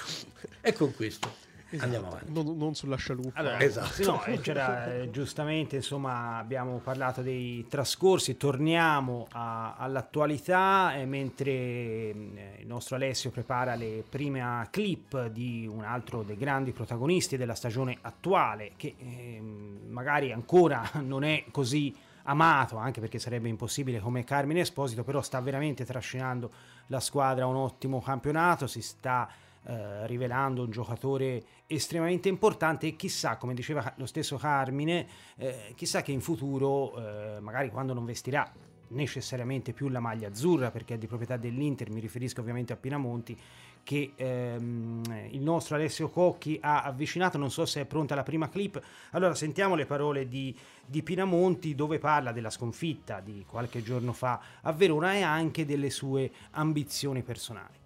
[0.76, 1.42] con questo.
[1.73, 1.83] Esatto.
[1.86, 2.31] Andiamo avanti.
[2.31, 3.39] Non, non sulla scialuppa.
[3.39, 4.03] Allora, esatto.
[4.03, 11.51] no, eh, c'era, eh, giustamente, insomma, abbiamo parlato dei trascorsi, torniamo a, all'attualità, eh, mentre
[11.51, 17.55] eh, il nostro Alessio prepara le prime clip di un altro dei grandi protagonisti della
[17.55, 19.41] stagione attuale, che eh,
[19.88, 25.39] magari ancora non è così amato, anche perché sarebbe impossibile come Carmine Esposito, però sta
[25.41, 26.51] veramente trascinando
[26.88, 29.27] la squadra a un ottimo campionato, si sta
[29.65, 36.02] eh, rivelando un giocatore estremamente importante e chissà, come diceva lo stesso Carmine, eh, chissà
[36.02, 38.52] che in futuro, eh, magari quando non vestirà
[38.89, 43.38] necessariamente più la maglia azzurra perché è di proprietà dell'Inter, mi riferisco ovviamente a Pinamonti,
[43.84, 48.49] che ehm, il nostro Alessio Cocchi ha avvicinato, non so se è pronta la prima
[48.49, 54.13] clip, allora sentiamo le parole di, di Pinamonti dove parla della sconfitta di qualche giorno
[54.13, 57.83] fa a Verona e anche delle sue ambizioni personali.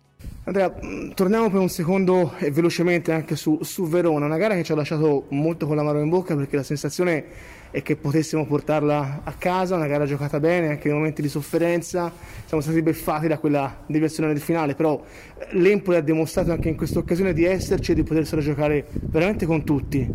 [0.48, 4.64] Andrea, mm, torniamo per un secondo e velocemente anche su, su, Verona, una gara che
[4.64, 7.26] ci ha lasciato molto con la mano in bocca perché la sensazione
[7.70, 12.14] è che potessimo portarla a casa, una gara giocata bene, anche nei momenti di sofferenza,
[12.46, 15.04] siamo stati beffati da quella deviazione del finale, però
[15.38, 19.46] eh, l'Empoli ha dimostrato anche in questa occasione di esserci e di potersela giocare veramente
[19.46, 20.10] con tutti.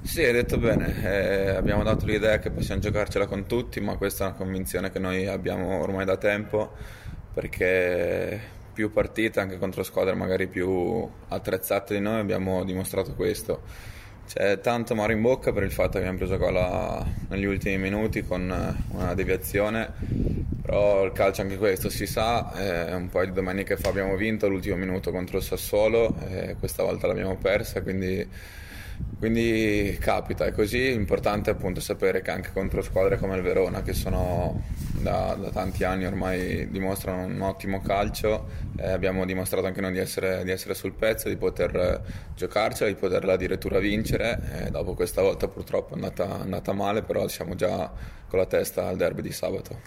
[0.00, 4.24] Sì, hai detto bene, eh, abbiamo dato l'idea che possiamo giocarcela con tutti, ma questa
[4.24, 6.72] è una convinzione che noi abbiamo ormai da tempo
[7.34, 13.90] perché più partite anche contro squadre magari più attrezzate di noi abbiamo dimostrato questo.
[14.26, 18.22] C'è tanto mare in bocca per il fatto che abbiamo preso gola negli ultimi minuti
[18.22, 18.42] con
[18.88, 23.88] una deviazione però il calcio anche questo si sa eh, un po' di domeniche fa
[23.88, 28.26] abbiamo vinto l'ultimo minuto contro il Sassuolo e questa volta l'abbiamo persa quindi
[29.22, 33.92] quindi capita, è così, importante appunto sapere che anche contro squadre come il Verona, che
[33.92, 39.92] sono da, da tanti anni ormai dimostrano un ottimo calcio, eh, abbiamo dimostrato anche noi
[39.92, 42.02] di essere, di essere, sul pezzo, di poter
[42.34, 47.28] giocarcela, di poterla addirittura vincere, eh, dopo questa volta purtroppo è andata, andata male, però
[47.28, 47.92] siamo già
[48.26, 49.78] con la testa al derby di sabato.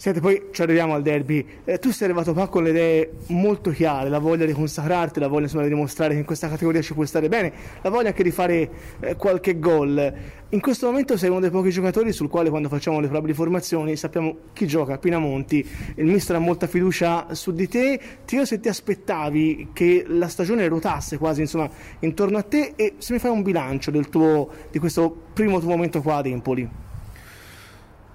[0.00, 1.46] Senti, poi ci arriviamo al derby.
[1.62, 5.28] Eh, tu sei arrivato qua con le idee molto chiare, la voglia di consacrarti, la
[5.28, 8.22] voglia insomma, di dimostrare che in questa categoria ci puoi stare bene, la voglia anche
[8.22, 10.14] di fare eh, qualche gol.
[10.48, 13.94] In questo momento sei uno dei pochi giocatori sul quale quando facciamo le probabili formazioni
[13.94, 15.68] sappiamo chi gioca, Pinamonti.
[15.96, 17.98] Il mister ha molta fiducia su di te.
[17.98, 22.94] Ti chiedo se ti aspettavi che la stagione rotasse quasi insomma, intorno a te e
[22.96, 26.88] se mi fai un bilancio tuo, di questo primo tuo momento qua ad Empoli.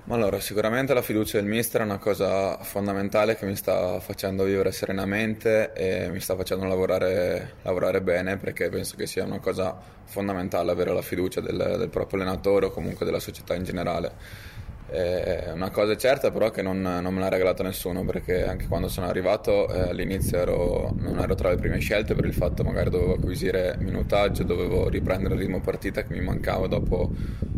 [0.08, 4.72] Allora, sicuramente la fiducia del mister è una cosa fondamentale che mi sta facendo vivere
[4.72, 10.70] serenamente e mi sta facendo lavorare, lavorare bene perché penso che sia una cosa fondamentale
[10.70, 14.12] avere la fiducia del, del proprio allenatore o comunque della società in generale.
[14.88, 18.68] Eh, una cosa è certa però che non, non, me l'ha regalato nessuno perché anche
[18.68, 22.64] quando sono arrivato eh, all'inizio ero, non ero tra le prime scelte per il fatto
[22.64, 27.12] magari dovevo acquisire minutaggio, dovevo riprendere il ritmo partita che mi mancava dopo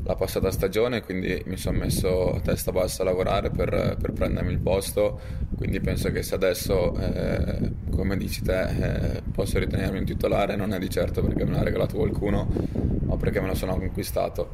[0.06, 4.52] la passata stagione quindi mi sono messo a testa bassa a lavorare per, per prendermi
[4.52, 5.20] il posto.
[5.58, 10.74] Quindi penso che se adesso eh, come dici te eh, posso ritenermi un titolare non
[10.74, 12.48] è di certo perché me l'ha regalato qualcuno
[13.06, 14.50] ma perché me lo sono conquistato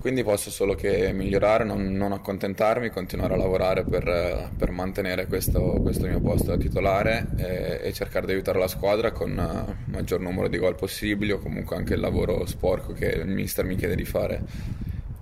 [0.00, 5.80] quindi posso solo che migliorare, non, non accontentarmi, continuare a lavorare per, per mantenere questo,
[5.82, 10.20] questo, mio posto da titolare e, e, cercare di aiutare la squadra con il maggior
[10.20, 13.96] numero di gol possibili o comunque anche il lavoro sporco che il mister mi chiede
[13.96, 14.40] di fare.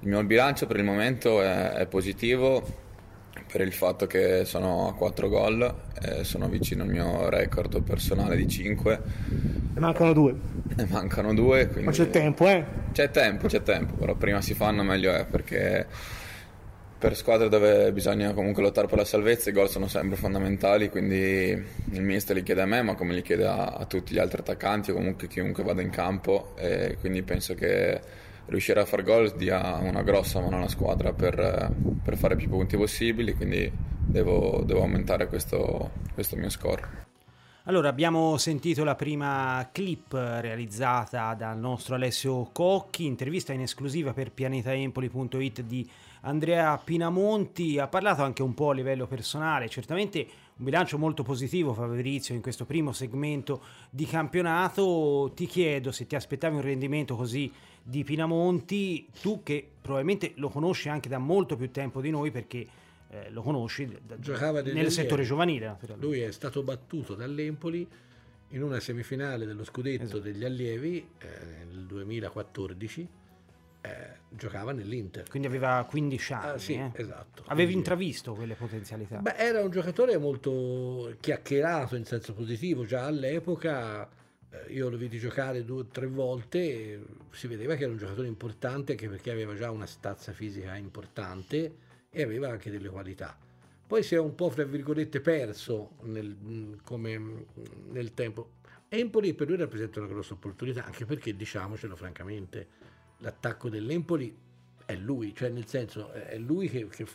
[0.01, 2.86] Il mio bilancio per il momento è, è positivo,
[3.51, 8.37] per il fatto che sono a 4 gol, e sono vicino al mio record personale
[8.37, 9.01] di 5.
[9.75, 10.35] Ne mancano due.
[10.75, 11.71] Ne mancano due.
[11.81, 12.65] Ma c'è tempo, eh?
[12.93, 15.87] C'è tempo, c'è tempo, però prima si fanno meglio è perché
[16.99, 21.63] per squadre dove bisogna comunque lottare per la salvezza i gol sono sempre fondamentali, quindi
[21.91, 24.41] il mister li chiede a me, ma come li chiede a, a tutti gli altri
[24.41, 28.01] attaccanti o comunque chiunque vada in campo e quindi penso che
[28.47, 32.77] riuscire a far gol dia una grossa mano alla squadra per, per fare più punti
[32.77, 33.71] possibili, quindi
[34.07, 37.05] devo, devo aumentare questo, questo mio score.
[37.69, 44.31] Allora, abbiamo sentito la prima clip realizzata dal nostro Alessio Cocchi, intervista in esclusiva per
[44.31, 47.81] pianetaempoli.it di Andrea Pinamonti.
[47.81, 50.19] Ha parlato anche un po' a livello personale, certamente
[50.59, 55.33] un bilancio molto positivo Fabrizio in questo primo segmento di campionato.
[55.35, 57.53] Ti chiedo se ti aspettavi un rendimento così
[57.89, 62.67] di Pinamonti, tu che probabilmente lo conosci anche da molto più tempo di noi perché
[63.09, 65.77] eh, lo conosci da, Giocava nel settore giovanile.
[65.99, 67.87] Lui è stato battuto dall'Empoli
[68.51, 70.19] in una semifinale dello scudetto esatto.
[70.19, 73.09] degli allievi eh, nel 2014.
[73.83, 75.29] Eh, giocava nell'Inter.
[75.29, 76.49] Quindi aveva 15 anni.
[76.49, 76.91] Ah, sì, eh.
[76.93, 77.43] esatto.
[77.47, 77.75] Avevi quindi...
[77.75, 79.19] intravisto quelle potenzialità?
[79.19, 84.09] Beh, era un giocatore molto chiacchierato in senso positivo già all'epoca
[84.69, 88.93] io l'ho visto giocare due o tre volte, si vedeva che era un giocatore importante
[88.93, 91.77] anche perché aveva già una stazza fisica importante
[92.11, 93.37] e aveva anche delle qualità.
[93.87, 97.47] Poi si è un po', fra virgolette, perso nel, come,
[97.91, 98.55] nel tempo.
[98.89, 102.69] Empoli per lui rappresenta una grossa opportunità, anche perché, diciamocelo francamente,
[103.19, 104.37] l'attacco dell'Empoli
[104.85, 107.07] è lui, cioè nel senso è lui che, che,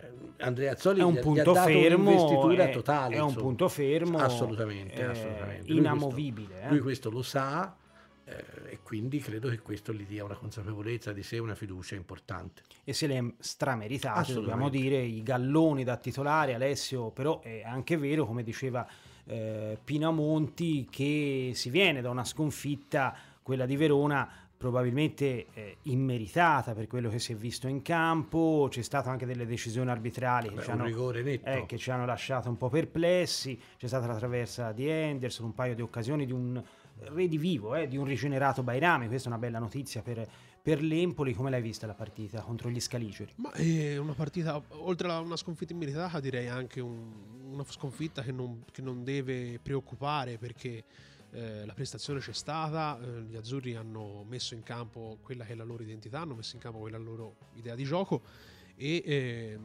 [0.00, 3.16] eh, Andrea Azzoli è un punto fermo, è, totale.
[3.16, 5.72] È un punto fermo, assolutamente, assolutamente.
[5.72, 6.46] inamovibile.
[6.46, 6.70] Lui questo, eh?
[6.70, 7.76] lui questo lo sa
[8.24, 12.62] eh, e quindi credo che questo gli dia una consapevolezza di sé, una fiducia importante.
[12.84, 17.96] E se le è strameritato, dobbiamo dire, i galloni da titolare, Alessio, però è anche
[17.96, 18.86] vero, come diceva
[19.24, 26.86] eh, Pinamonti, che si viene da una sconfitta, quella di Verona, probabilmente eh, immeritata per
[26.86, 30.70] quello che si è visto in campo, c'è stato anche delle decisioni arbitrali che, ci
[30.70, 35.46] hanno, eh, che, ci hanno, lasciato un po' perplessi, c'è stata la traversa di Henderson,
[35.46, 36.62] un paio di occasioni di un
[36.98, 40.28] redivivo, eh, di un rigenerato Bairami, questa è una bella notizia per,
[40.60, 43.32] per l'Empoli, come l'hai vista la partita contro gli Scaligeri?
[43.36, 47.10] Ma è una partita, oltre a una sconfitta immeritata direi anche un,
[47.50, 50.84] una sconfitta che non, che non deve preoccupare perché
[51.32, 55.54] eh, la prestazione c'è stata, eh, gli azzurri hanno messo in campo quella che è
[55.54, 58.22] la loro identità, hanno messo in campo quella loro idea di gioco
[58.76, 59.58] e eh,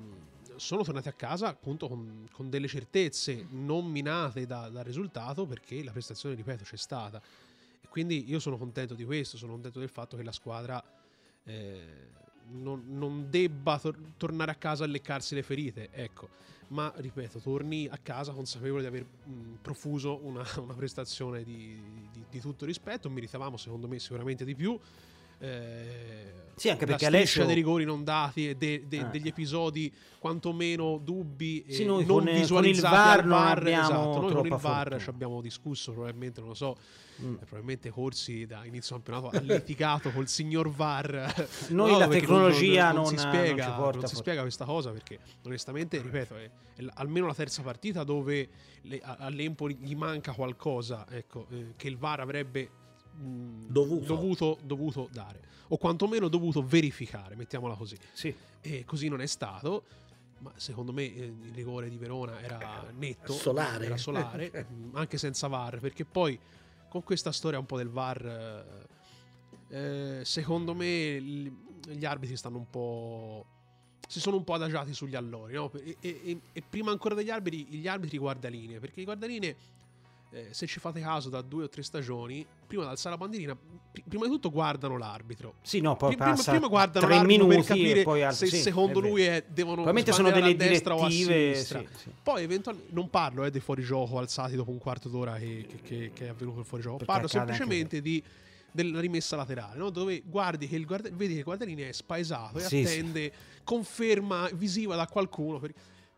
[0.57, 5.83] sono tornati a casa appunto con, con delle certezze non minate da, dal risultato perché
[5.83, 7.21] la prestazione, ripeto, c'è stata.
[7.81, 10.83] E quindi io sono contento di questo, sono contento del fatto che la squadra
[11.45, 12.09] eh,
[12.51, 16.29] non, non, debba tor- tornare a casa a leccarsi le ferite, ecco
[16.67, 21.79] ma ripeto, torni a casa consapevole di aver mh, profuso una, una prestazione di,
[22.11, 24.79] di, di, tutto rispetto, meritavamo secondo me sicuramente di più.
[25.45, 27.45] Eh, sì, anche perché Alessio...
[27.45, 29.03] dei rigori non dati e de, de, ah.
[29.05, 34.33] degli episodi quantomeno dubbi sì, e non con, visualizzati con il VAR, VAR esatto, noi
[34.33, 36.77] con il VAR ci abbiamo discusso probabilmente non lo so
[37.21, 37.33] mm.
[37.33, 42.85] eh, probabilmente Corsi da inizio campionato ha litigato col signor VAR noi no, la tecnologia
[42.85, 46.37] non, non, non, si spiega, non, porta, non si spiega questa cosa perché onestamente ripeto
[46.37, 48.49] è, è almeno la terza partita dove
[48.83, 52.83] le, all'Empoli gli manca qualcosa ecco, eh, che il VAR avrebbe
[53.15, 54.05] mh, dovuto.
[54.05, 57.97] dovuto, dovuto dare o quantomeno dovuto verificare, mettiamola così.
[58.13, 58.33] Sì.
[58.61, 59.83] E così non è stato.
[60.39, 65.47] Ma secondo me eh, il rigore di Verona era netto, solare, era solare anche senza
[65.47, 66.37] VAR, perché poi
[66.89, 68.87] con questa storia un po' del VAR,
[69.69, 73.45] eh, secondo me gli arbitri stanno un po'
[74.07, 75.71] si sono un po' adagiati sugli allori, no?
[75.73, 79.55] e, e, e, prima ancora degli arbitri, gli arbitri guardalinee, perché i guardalinee
[80.35, 83.55] eh, se ci fate caso da due o tre stagioni, prima di alzare la bandierina,
[83.55, 85.55] pr- prima di tutto guardano l'arbitro.
[85.61, 88.47] Sì, no, poi Prima, prima guardano tre l'arbitro minuti per capire e poi al- se
[88.47, 91.79] sì, secondo è lui è, devono Probabilmente sono delle a destra o a sinistra.
[91.79, 92.09] sì, sì.
[92.21, 96.11] Poi eventualmente non parlo eh, dei fuorigioco alzati dopo un quarto d'ora che, che- che-
[96.13, 98.21] che è avvenuto il fuorigioco, Perché parlo semplicemente di
[98.71, 99.89] della rimessa laterale, no?
[99.89, 102.91] dove guardi che il guarda- vedi che il guardarini è spaesato e Sì, sì.
[102.97, 103.31] attende
[103.63, 105.59] conferma visiva da qualcuno.
[105.59, 105.73] per-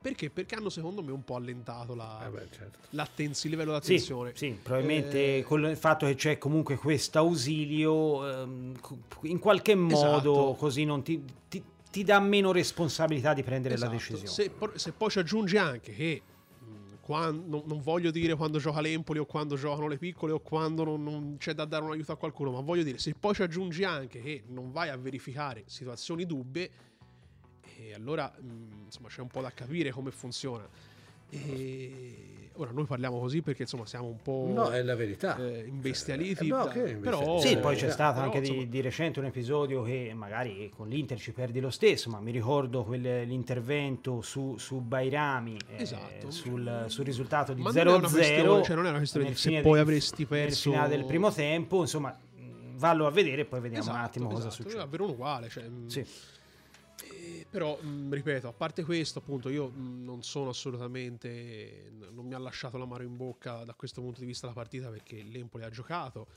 [0.08, 0.30] perché?
[0.30, 2.80] Perché hanno secondo me un po' allentato la, Eh beh, certo.
[2.92, 4.32] il livello Sì, d'attenzione.
[4.36, 8.80] sì, probabilmente Eh, con il fatto che c'è comunque questo ausilio, ehm,
[9.24, 10.56] in qualche modo Esatto.
[10.58, 13.92] così non ti, ti- ti dà meno responsabilità di prendere Esatto.
[13.92, 14.28] la decisione.
[14.28, 16.22] Se, se poi ci aggiungi anche che
[16.60, 16.66] mh,
[17.02, 20.84] quan- non, non voglio dire quando gioca l'Empoli o quando giocano le piccole o quando
[20.86, 23.42] non, non c'è da dare un aiuto a qualcuno, ma voglio dire, se poi ci
[23.42, 26.70] aggiungi anche che non vai a verificare situazioni dubbie,
[27.80, 30.68] e allora mh, insomma c'è un po' da capire come funziona.
[31.30, 35.38] E ora noi parliamo così perché insomma siamo un po' No, è la verità.
[35.38, 37.00] eh, imbestialiti, Eh, no, imbestialiti?
[37.00, 40.14] però Sì, poi c'è eh, stato però, anche di, insomma, di recente un episodio che
[40.16, 45.58] magari con l'Inter ci perdi lo stesso, ma mi ricordo quel- l'intervento su, su Bairami
[45.76, 46.32] eh, Esatto.
[46.32, 48.12] sul, sul risultato di Ma non è una 0-0.
[48.12, 51.32] questione- cioè non è una questione di se poi avresti perso- Nel finale del primo
[51.32, 54.76] tempo, insomma, mh, vallo a vedere e poi vediamo un esatto, attimo cosa esatto, succede.
[54.76, 56.06] È davvero uguale, cioè, mh, Sì.
[57.04, 61.90] Eh, però, mh, ripeto, a parte questo, appunto, io mh, non sono assolutamente.
[61.92, 64.90] n- Non mi ha lasciato l'amaro in bocca da questo punto di vista la partita
[64.90, 66.28] perché l'Empoli ha giocato.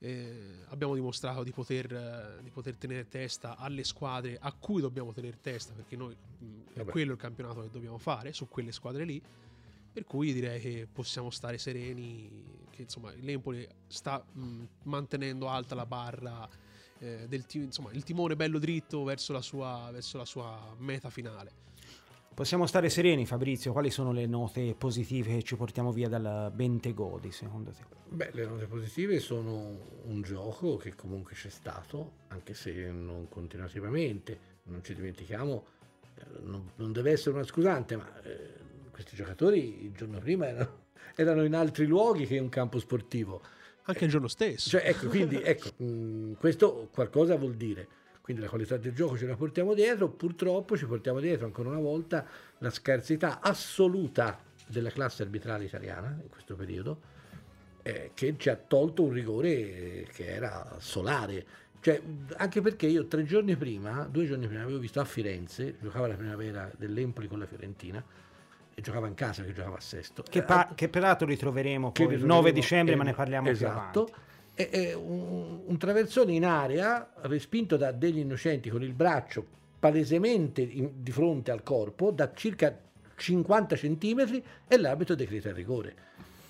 [0.00, 5.38] eh, abbiamo dimostrato di poter, di poter tenere testa alle squadre a cui dobbiamo tenere
[5.40, 6.44] testa perché noi mh,
[6.74, 6.90] è Vabbè.
[6.92, 9.20] quello il campionato che dobbiamo fare su quelle squadre lì.
[9.92, 15.86] Per cui direi che possiamo stare sereni, che insomma l'Empoli sta mh, mantenendo alta la
[15.86, 16.48] barra
[17.00, 21.66] eh, del insomma, il timone bello dritto verso la sua, verso la sua meta finale.
[22.38, 23.72] Possiamo stare sereni, Fabrizio.
[23.72, 27.82] Quali sono le note positive che ci portiamo via dal Bentegodi, secondo te?
[28.08, 34.56] Beh, le note positive sono un gioco che comunque c'è stato, anche se non continuativamente.
[34.68, 35.64] Non ci dimentichiamo,
[36.14, 38.54] eh, non, non deve essere una scusante, ma eh,
[38.92, 40.82] questi giocatori il giorno prima erano,
[41.16, 43.42] erano in altri luoghi che in un campo sportivo.
[43.88, 44.68] Anche il giorno stesso.
[44.68, 47.88] Cioè, ecco, quindi, ecco, mh, questo qualcosa vuol dire.
[48.20, 51.80] Quindi la qualità del gioco ce la portiamo dietro, purtroppo ci portiamo dietro ancora una
[51.80, 52.26] volta
[52.58, 57.00] la scarsità assoluta della classe arbitrale italiana in questo periodo,
[57.80, 61.46] eh, che ci ha tolto un rigore eh, che era solare.
[61.80, 62.02] Cioè,
[62.36, 66.16] anche perché io tre giorni prima, due giorni prima, avevo visto a Firenze, giocava la
[66.16, 68.04] primavera dell'Empoli con la Fiorentina,
[68.78, 70.22] e giocava in casa che giocava a Sesto.
[70.22, 74.04] Che, Eh, pa- che peraltro ritroveremo poi il ritroveremo- 9 dicembre, ma ne parliamo esatto.
[74.04, 74.26] più avanti.
[74.54, 79.44] E, e un, un traversone in area respinto da degli innocenti con il braccio
[79.80, 82.72] palesemente in- di fronte al corpo da circa
[83.16, 85.94] 50 centimetri e l'arbitro decreta il rigore.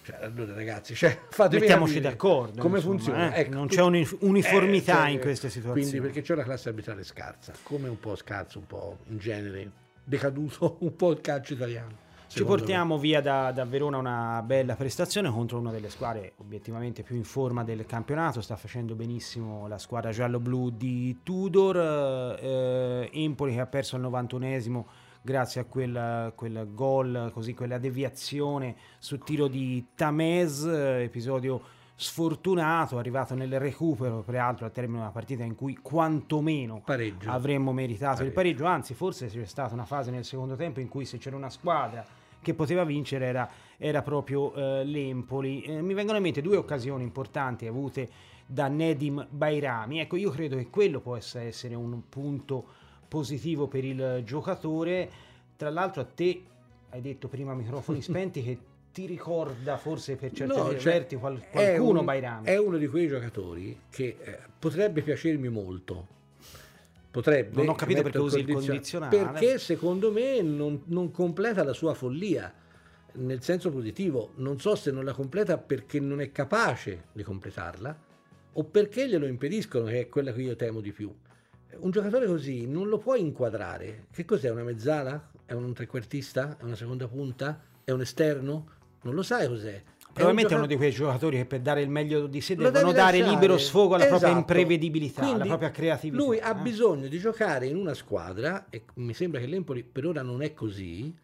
[0.03, 1.19] Cioè, allora ragazzi, cioè,
[1.51, 2.61] Mettiamoci d'accordo.
[2.61, 3.35] Come insomma, funziona?
[3.35, 3.41] eh.
[3.41, 3.81] Ecco, non c'è
[4.21, 5.89] uniformità eh, in queste situazioni.
[5.89, 9.71] Quindi perché c'è una classe arbitrale scarsa, come un po' scarso, un po' in genere
[10.05, 12.07] decaduto un po' il calcio italiano.
[12.29, 12.59] Ci secondo me.
[12.59, 17.25] portiamo via da, da Verona una bella prestazione contro una delle squadre obiettivamente più in
[17.25, 18.41] forma del campionato.
[18.43, 22.39] Sta facendo benissimo la squadra giallo-blu di Tudor.
[22.41, 24.85] eh, Empoli che ha perso al 91esimo
[25.23, 31.61] grazie a quel, quel gol, così quella deviazione sul tiro di Tamez, eh, episodio
[32.01, 37.29] sfortunato, arrivato nel recupero, peraltro al termine di una partita in cui quantomeno Pareggio.
[37.29, 38.63] avremmo meritato il Pareggio.
[38.63, 41.51] pareggio, anzi forse c'è stata una fase nel secondo tempo in cui se c'era una
[41.51, 42.05] squadra
[42.41, 45.63] che poteva vincere era, era proprio eh, l'Empoli.
[45.63, 48.09] Eh, mi vengono in mente due occasioni importanti avute
[48.47, 52.65] da Nedim Bairami, ecco io credo che quello possa essere un punto
[53.07, 55.11] positivo per il giocatore,
[55.57, 56.43] tra l'altro a te
[56.91, 58.59] hai detto prima microfoni spenti che
[58.93, 62.47] ti ricorda forse per certi No, cioè, verti qual- è qualcuno un- Bairami.
[62.47, 66.17] È uno di quei giocatori che eh, potrebbe piacermi molto.
[67.11, 67.57] Potrebbe.
[67.57, 69.17] Non ho capito perché usi il condizio- condizionale.
[69.17, 72.53] Perché secondo me non, non completa la sua follia,
[73.15, 74.33] nel senso positivo.
[74.37, 78.07] Non so se non la completa perché non è capace di completarla
[78.53, 81.15] o perché glielo impediscono, che è quella che io temo di più.
[81.81, 84.07] Un giocatore così non lo puoi inquadrare.
[84.11, 84.51] Che cos'è?
[84.51, 85.31] Una mezzala?
[85.45, 86.57] È un trequartista?
[86.59, 87.63] È una seconda punta?
[87.85, 88.71] È un esterno?
[89.03, 89.83] Non lo sai cos'è.
[90.13, 93.19] Probabilmente è uno di quei giocatori che per dare il meglio di sé devono dare
[93.19, 93.31] lasciare.
[93.31, 94.41] libero sfogo alla propria Esatto.
[94.41, 96.23] imprevedibilità, alla Quindi propria creatività.
[96.25, 96.63] Lui ha eh.
[96.63, 100.55] bisogno di giocare in una squadra, e mi sembra che l'Empoli per ora non è
[100.55, 101.15] così,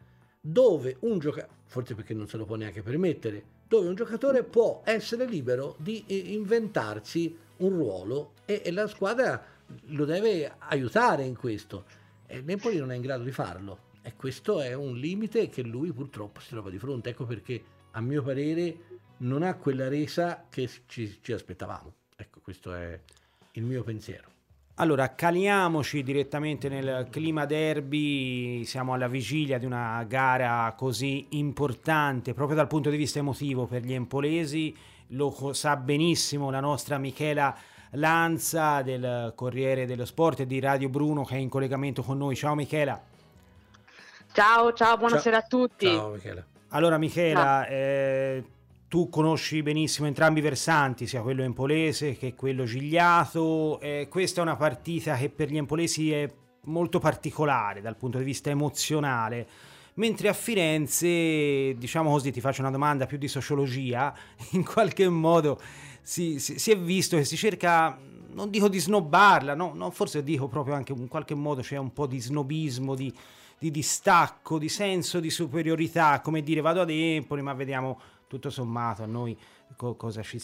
[0.40, 4.82] dove un giocatore, forse perché non se lo può neanche permettere, dove un giocatore può
[4.84, 9.42] essere libero di eh, inventarsi un ruolo e, e la squadra
[9.86, 11.84] lo deve aiutare in questo.
[12.26, 13.78] E l'Empoli non è in grado di farlo.
[14.02, 17.10] E questo è un limite che lui purtroppo si trova di fronte.
[17.10, 17.62] Ecco perché,
[17.96, 18.76] a mio parere,
[19.18, 21.92] non ha quella resa che ci, ci aspettavamo.
[22.16, 22.98] Ecco, questo è
[23.52, 24.32] il mio pensiero.
[24.78, 32.56] Allora, caliamoci direttamente nel clima derby, siamo alla vigilia di una gara così importante proprio
[32.56, 34.76] dal punto di vista emotivo per gli empolesi,
[35.08, 37.56] lo sa benissimo la nostra Michela
[37.92, 42.34] Lanza del Corriere dello Sport e di Radio Bruno che è in collegamento con noi.
[42.34, 43.00] Ciao Michela.
[44.32, 45.44] Ciao, ciao, buonasera ciao.
[45.44, 45.86] a tutti.
[45.86, 46.44] Ciao Michela.
[46.74, 48.42] Allora Michela, eh,
[48.88, 53.78] tu conosci benissimo entrambi i versanti, sia quello empolese che quello gigliato.
[53.78, 56.28] Eh, questa è una partita che per gli empolesi è
[56.64, 59.46] molto particolare dal punto di vista emozionale.
[59.94, 64.12] Mentre a Firenze, diciamo così, ti faccio una domanda più di sociologia,
[64.50, 65.60] in qualche modo
[66.02, 67.96] si, si, si è visto che si cerca,
[68.32, 71.92] non dico di snobbarla, no, no, forse dico proprio anche in qualche modo c'è un
[71.92, 73.14] po' di snobismo, di,
[73.58, 79.02] di distacco, di senso di superiorità, come dire vado ad Empoli ma vediamo tutto sommato
[79.02, 79.36] a noi
[79.76, 80.40] co- cosa ci...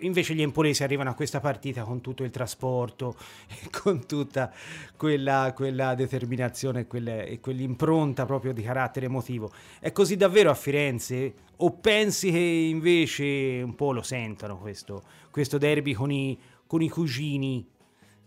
[0.00, 3.16] Invece gli empolesi arrivano a questa partita con tutto il trasporto,
[3.70, 4.52] con tutta
[4.96, 9.52] quella, quella determinazione quelle, e quell'impronta proprio di carattere emotivo.
[9.78, 11.34] È così davvero a Firenze?
[11.56, 16.88] O pensi che invece un po' lo sentono questo, questo derby con i, con i
[16.88, 17.66] cugini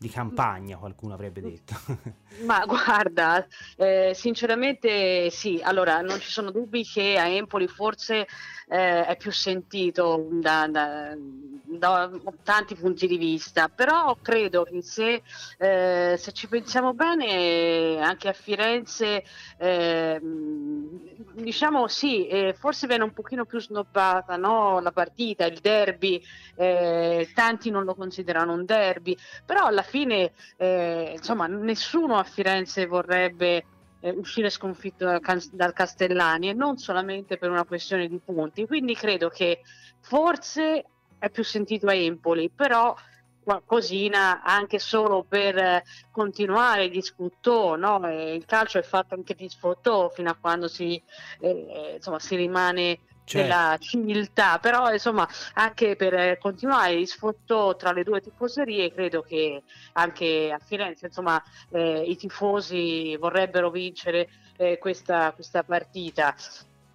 [0.03, 1.75] di campagna, qualcuno avrebbe detto.
[2.43, 3.47] Ma guarda,
[3.77, 8.27] eh, sinceramente sì, allora non ci sono dubbi che a Empoli forse
[8.67, 11.15] eh, è più sentito da, da,
[11.63, 12.11] da,
[12.43, 15.21] tanti punti di vista, però credo che se,
[15.57, 19.23] eh, se ci pensiamo bene anche a Firenze,
[19.57, 20.99] ehm,
[21.33, 24.79] diciamo sì, eh, forse viene un pochino più snobbata no?
[24.79, 26.21] la partita, il derby,
[26.55, 32.85] eh, tanti non lo considerano un derby, però alla fine eh, insomma nessuno a Firenze
[32.85, 33.65] vorrebbe
[34.03, 38.67] eh, uscire sconfitto dal, dal, Castellani e non solamente per una questione di punti.
[38.67, 39.61] Quindi credo che
[40.01, 40.85] forse
[41.17, 42.93] è più sentito a Empoli, però
[43.41, 48.05] qualcosina anche solo per eh, continuare di sfuttò, no?
[48.07, 51.01] eh, il calcio è fatto anche di sfuttò fino a quando si,
[51.39, 53.47] eh, insomma, si rimane certo.
[53.47, 59.63] della civiltà, però insomma anche per continuare il sfotto tra le due tifoserie credo che
[59.93, 66.35] anche a Firenze insomma eh, i tifosi vorrebbero vincere eh, questa, questa partita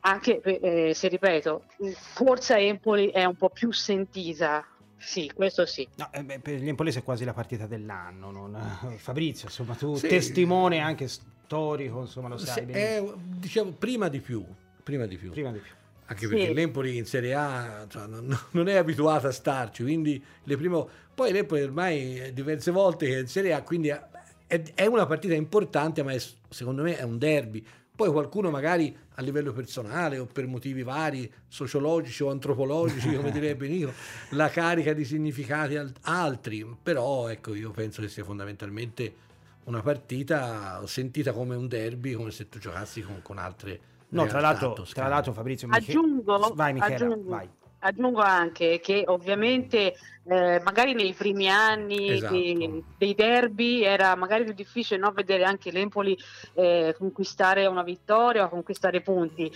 [0.00, 4.64] anche eh, se ripeto forza Empoli è un po' più sentita
[5.00, 5.86] sì, questo sì.
[5.94, 8.32] No, eh beh, per gli Empolese è quasi la partita dell'anno.
[8.32, 8.58] Non...
[8.98, 10.08] Fabrizio, insomma, tu sì.
[10.08, 12.66] testimone anche storico, insomma, lo sai.
[12.66, 14.44] Sì, è, diciamo, prima di più.
[14.82, 15.30] Prima di più.
[15.30, 15.70] Prima di più
[16.10, 16.54] anche perché sì.
[16.54, 20.84] l'Empoli in Serie A cioè, non, non, è abituata a starci, quindi le prime...
[21.14, 26.02] Poi l'Empoli ormai diverse volte è in Serie A, quindi è, è, una partita importante,
[26.02, 27.64] ma è, secondo me è un derby.
[27.94, 33.66] Poi qualcuno magari a livello personale o per motivi vari, sociologici o antropologici, come direbbe
[33.68, 33.92] Nico,
[34.30, 39.26] la carica di significati altri, però ecco io penso che sia fondamentalmente
[39.64, 44.40] una partita sentita come un derby, come se tu giocassi con, con altre No, tra
[44.40, 45.68] l'altro, tra l'altro Fabrizio...
[45.70, 47.48] Aggiungo, vai Michela, aggiungo, vai.
[47.80, 49.94] aggiungo anche che ovviamente
[50.28, 52.32] eh, magari nei primi anni esatto.
[52.34, 56.16] dei, dei, derby era magari più difficile no, vedere anche l'Empoli
[56.54, 59.50] eh, conquistare una vittoria o conquistare punti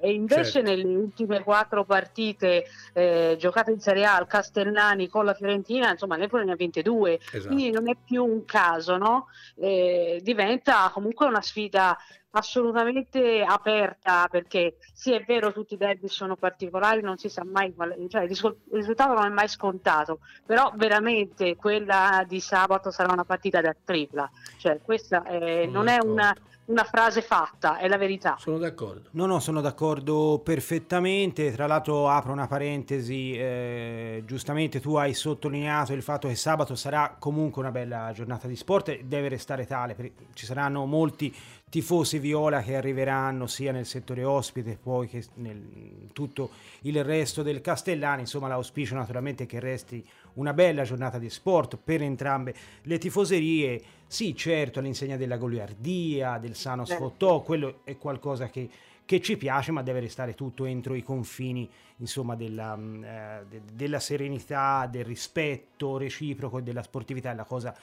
[0.00, 0.70] e invece certo.
[0.70, 2.64] nelle ultime quattro partite
[2.94, 6.82] eh, giocate in Serie A al Castellani con la Fiorentina insomma l'Empoli ne ha vinte
[6.82, 7.46] due esatto.
[7.46, 9.26] quindi non è più un caso no?
[9.56, 11.96] Eh, diventa comunque una sfida
[12.36, 17.72] assolutamente aperta perché sì è vero tutti i derby sono particolari non si sa mai
[18.08, 20.13] cioè il risultato non è mai scontato
[20.44, 25.98] però veramente quella di sabato sarà una partita da tripla cioè questa è, non è
[26.02, 26.34] una
[26.66, 28.36] una frase fatta, è la verità.
[28.38, 29.08] Sono d'accordo.
[29.12, 31.52] No, no, sono d'accordo perfettamente.
[31.52, 37.16] Tra l'altro apro una parentesi, eh, giustamente tu hai sottolineato il fatto che sabato sarà
[37.18, 41.34] comunque una bella giornata di sport e deve restare tale, ci saranno molti
[41.74, 46.50] tifosi viola che arriveranno sia nel settore ospite poi che nel tutto
[46.82, 51.76] il resto del Castellani, insomma l'auspicio naturalmente è che resti una bella giornata di sport
[51.82, 53.82] per entrambe le tifoserie.
[54.06, 58.68] Sì, certo, all'insegna della goliardia, del sano sfottò, quello è qualcosa che,
[59.04, 63.62] che, ci piace, ma deve restare tutto entro i confini insomma, della, mm, eh, de,
[63.72, 67.74] della serenità, del rispetto reciproco e della sportività, è la cosa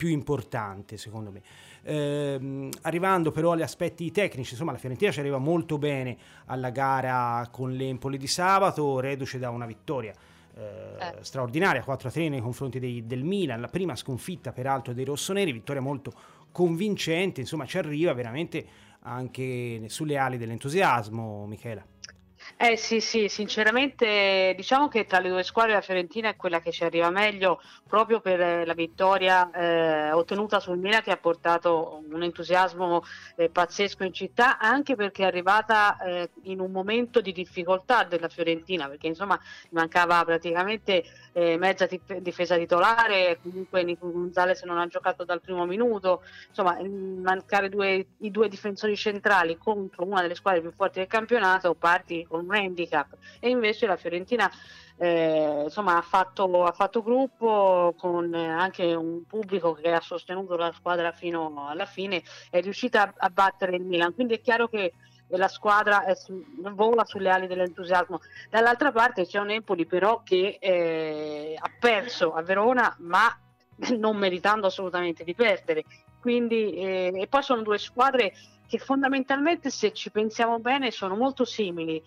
[0.00, 1.42] più importante secondo me.
[1.82, 7.46] Eh, arrivando però agli aspetti tecnici, insomma la Fiorentina ci arriva molto bene alla gara
[7.50, 10.14] con l'Empoli di sabato, reduce da una vittoria
[10.56, 11.14] eh, eh.
[11.20, 16.14] straordinaria 4-3 nei confronti dei, del Milan, la prima sconfitta peraltro dei rossoneri, vittoria molto
[16.50, 18.66] convincente, insomma ci arriva veramente
[19.00, 21.84] anche sulle ali dell'entusiasmo, Michela.
[22.56, 26.70] Eh sì, sì, sinceramente diciamo che tra le due squadre la Fiorentina è quella che
[26.72, 32.02] ci arriva meglio proprio per eh, la vittoria eh, ottenuta sul Milan che ha portato
[32.06, 33.02] un entusiasmo
[33.36, 38.28] eh, pazzesco in città, anche perché è arrivata eh, in un momento di difficoltà della
[38.28, 39.38] Fiorentina, perché insomma
[39.70, 45.64] mancava praticamente eh, mezza dif- difesa titolare, comunque Nico Gonzalez non ha giocato dal primo
[45.66, 51.08] minuto, insomma mancare due, i due difensori centrali contro una delle squadre più forti del
[51.08, 54.50] campionato, parti con un handicap e invece la Fiorentina
[55.02, 60.72] eh, insomma, ha, fatto, ha fatto gruppo con anche un pubblico che ha sostenuto la
[60.76, 64.92] squadra fino alla fine, è riuscita a, battere il Milan, quindi è chiaro che
[65.28, 68.20] la squadra su, vola sulle ali dell'entusiasmo.
[68.50, 73.34] Dall'altra parte c'è un Empoli però che eh, ha perso a Verona ma
[73.96, 75.84] non meritando assolutamente di perdere.
[76.20, 78.34] Quindi, eh, e poi sono due squadre
[78.70, 82.00] che fondamentalmente se ci pensiamo bene sono molto simili,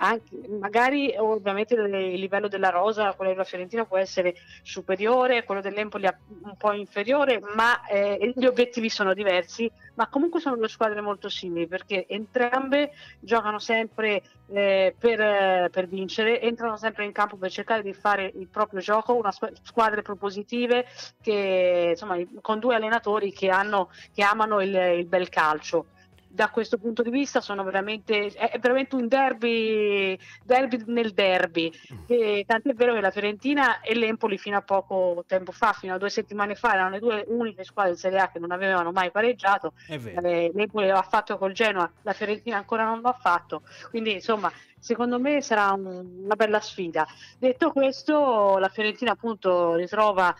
[0.00, 6.08] Anche, magari ovviamente il livello della Rosa, quello della Fiorentina può essere superiore, quello dell'Empoli
[6.42, 11.28] un po' inferiore, ma eh, gli obiettivi sono diversi, ma comunque sono due squadre molto
[11.28, 17.82] simili perché entrambe giocano sempre eh, per, per, vincere, entrano sempre in campo per cercare
[17.82, 20.86] di fare il proprio gioco, una squadre propositive
[21.20, 25.86] che, insomma, con due allenatori che, hanno, che amano il, il bel calcio
[26.28, 31.72] da questo punto di vista sono veramente, è veramente un derby, derby nel derby.
[31.92, 31.98] Mm.
[32.06, 35.98] E, tant'è vero che la Fiorentina e l'Empoli fino a poco tempo fa, fino a
[35.98, 39.10] due settimane fa, erano le due uniche squadre di Serie A che non avevano mai
[39.10, 39.72] pareggiato.
[39.88, 43.62] Eh, L'Empoli l'ha fatto col Genoa, la Fiorentina ancora non l'ha fatto.
[43.90, 47.06] Quindi insomma secondo me sarà un, una bella sfida.
[47.38, 50.34] Detto questo, la Fiorentina appunto ritrova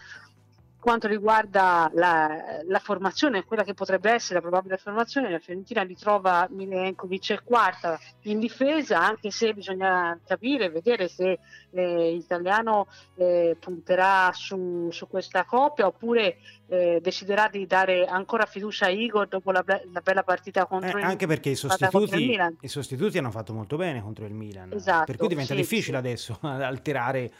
[0.80, 6.46] quanto riguarda la, la, formazione, quella che potrebbe essere la probabile formazione, la Fiorentina ritrova
[6.50, 11.38] Milenkovic quarta in difesa, anche se bisogna capire, vedere se
[11.70, 18.86] eh, l'italiano eh, punterà su, su, questa coppia oppure eh, deciderà di dare ancora fiducia
[18.86, 22.68] a Igor dopo la, la bella partita contro eh, il Anche perché i sostituti, i
[22.68, 26.06] sostituti, hanno fatto molto bene contro il Milan, esatto, per cui diventa sì, difficile sì.
[26.06, 27.32] adesso alterare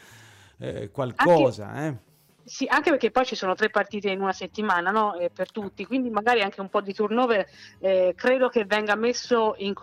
[0.57, 1.67] eh, qualcosa.
[1.67, 2.08] Anche, eh.
[2.49, 5.13] Sì, anche perché poi ci sono tre partite in una settimana no?
[5.13, 7.47] eh, per tutti, quindi magari anche un po' di turnover
[7.79, 9.73] eh, credo che venga messo in,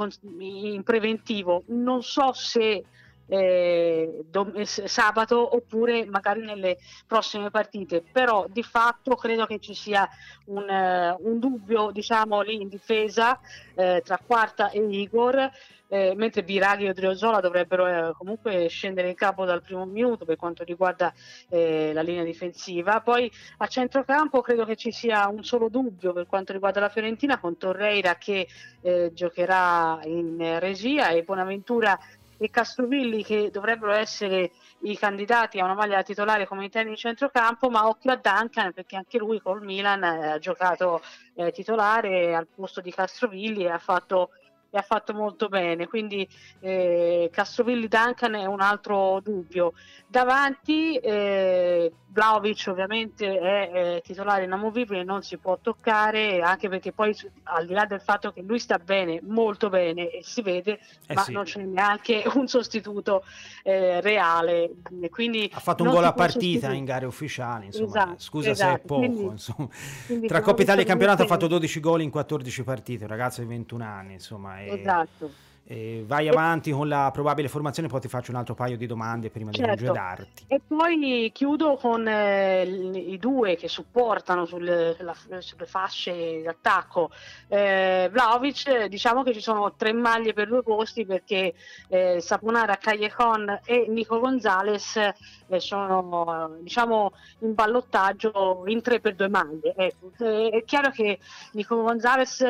[0.40, 1.62] in preventivo.
[1.68, 2.84] Non so se
[3.28, 10.08] eh, dom- sabato oppure magari nelle prossime partite però di fatto credo che ci sia
[10.46, 13.38] un, uh, un dubbio diciamo lì in difesa
[13.74, 15.50] eh, tra Quarta e Igor
[15.88, 20.36] eh, mentre Biraghi e Driozola dovrebbero eh, comunque scendere in campo dal primo minuto per
[20.36, 21.12] quanto riguarda
[21.48, 23.00] eh, la linea difensiva.
[23.00, 27.38] Poi a centrocampo credo che ci sia un solo dubbio per quanto riguarda la Fiorentina
[27.38, 28.48] con Torreira che
[28.80, 31.98] eh, giocherà in regia e Bonaventura
[32.38, 37.70] e Castrovilli che dovrebbero essere i candidati a una maglia titolare come interni di centrocampo,
[37.70, 41.00] ma occhio a Duncan perché anche lui col Milan eh, ha giocato
[41.34, 44.30] eh, titolare al posto di Castrovilli e ha fatto
[44.76, 45.86] e ha fatto molto bene.
[45.86, 46.28] Quindi
[46.60, 49.72] eh, Castrovilli Duncan è un altro dubbio.
[50.06, 57.14] Davanti eh, Vlaovic ovviamente è, è titolare inamovibile, non si può toccare, anche perché poi
[57.44, 61.14] al di là del fatto che lui sta bene, molto bene e si vede, eh
[61.14, 61.32] ma sì.
[61.32, 63.22] non c'è neanche un sostituto
[63.62, 64.70] eh, reale.
[65.10, 68.98] Quindi ha fatto un gol a partita in gare ufficiali, insomma, esatto, scusa esatto.
[68.98, 69.34] se è esatto.
[69.34, 69.34] poco.
[69.66, 69.74] Quindi,
[70.06, 73.42] quindi Tra Coppa Italia e campionato ha fatto 12 gol in 14 partite, un ragazzo
[73.42, 74.64] di 21 anni, insomma.
[74.72, 78.86] Esatto eh, vai avanti con la probabile formazione, poi ti faccio un altro paio di
[78.86, 79.70] domande prima certo.
[79.70, 80.44] di congedarti.
[80.46, 87.10] E poi chiudo con eh, i due che supportano sulle, la, sulle fasce d'attacco.
[87.48, 91.54] Eh, Vlaovic, diciamo che ci sono tre maglie per due posti perché
[91.88, 97.10] eh, Saponara, Callejon e Nico Gonzalez eh, sono diciamo
[97.40, 99.74] in ballottaggio in tre per due maglie.
[99.76, 100.12] Ecco.
[100.18, 101.18] Eh, è chiaro che
[101.52, 102.40] Nico Gonzalez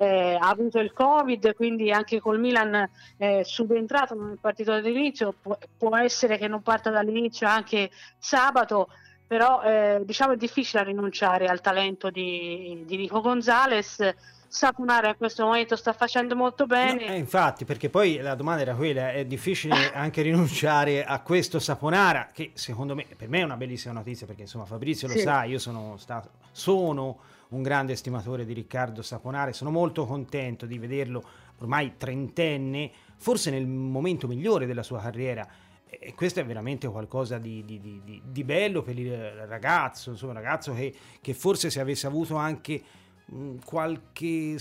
[0.00, 2.88] eh, ha avuto il Covid, quindi anche col Milan
[3.18, 8.88] eh, subentrato nel partito dall'inizio, può, può, essere che non parta dall'inizio anche sabato,
[9.26, 14.14] però eh, diciamo è difficile rinunciare al talento di, di Nico Gonzalez.
[14.48, 17.06] Sapunare in questo momento sta facendo molto bene.
[17.06, 21.60] No, eh, infatti, perché poi la domanda era quella: è difficile anche rinunciare a questo
[21.60, 25.20] Saponara, che secondo me, per me è una bellissima notizia, perché insomma Fabrizio lo sì.
[25.20, 27.18] sa, io sono stato, sono
[27.50, 31.22] un grande estimatore di Riccardo Saponare, sono molto contento di vederlo
[31.58, 35.46] ormai trentenne, forse nel momento migliore della sua carriera.
[35.88, 40.38] E questo è veramente qualcosa di, di, di, di bello per il ragazzo, insomma, un
[40.38, 42.82] ragazzo che, che, forse se avesse avuto anche
[43.26, 44.56] mh, qualche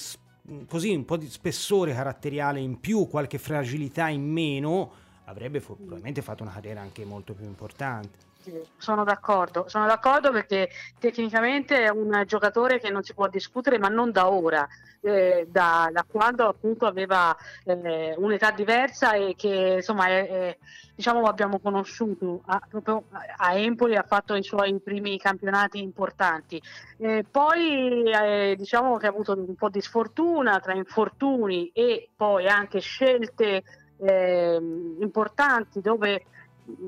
[0.66, 4.92] così un po' di spessore caratteriale in più, qualche fragilità in meno,
[5.26, 8.29] avrebbe probabilmente fatto una carriera anche molto più importante.
[8.78, 13.90] Sono d'accordo, sono d'accordo perché tecnicamente è un giocatore che non si può discutere, ma
[13.90, 14.68] non da ora,
[15.02, 17.36] eh, da, da, quando appunto aveva
[17.66, 20.58] eh, un'età diversa e che insomma è, è,
[20.96, 23.04] diciamo abbiamo conosciuto a, proprio
[23.38, 26.62] a Empoli, ha fatto i suoi primi campionati importanti.
[26.98, 32.48] Eh, poi eh, diciamo che ha avuto un po' di sfortuna tra infortuni e poi
[32.48, 33.64] anche scelte
[33.98, 36.24] ehm, importanti dove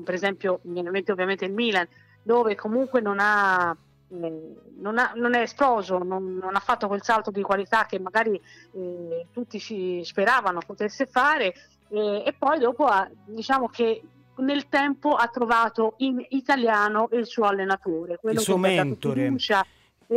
[0.04, 1.86] per esempio mi viene in mente ovviamente il Milan,
[2.22, 3.76] dove comunque non ha,
[4.08, 7.98] eh, non, ha, non, è esploso, non, non, ha fatto quel salto di qualità che
[7.98, 8.40] magari
[8.74, 11.54] eh, tutti si speravano potesse fare
[11.88, 14.02] eh, e poi dopo ha, diciamo che
[14.36, 19.24] nel tempo ha trovato in italiano il suo allenatore, quello il suo mentore.
[19.24, 19.64] Fiducia,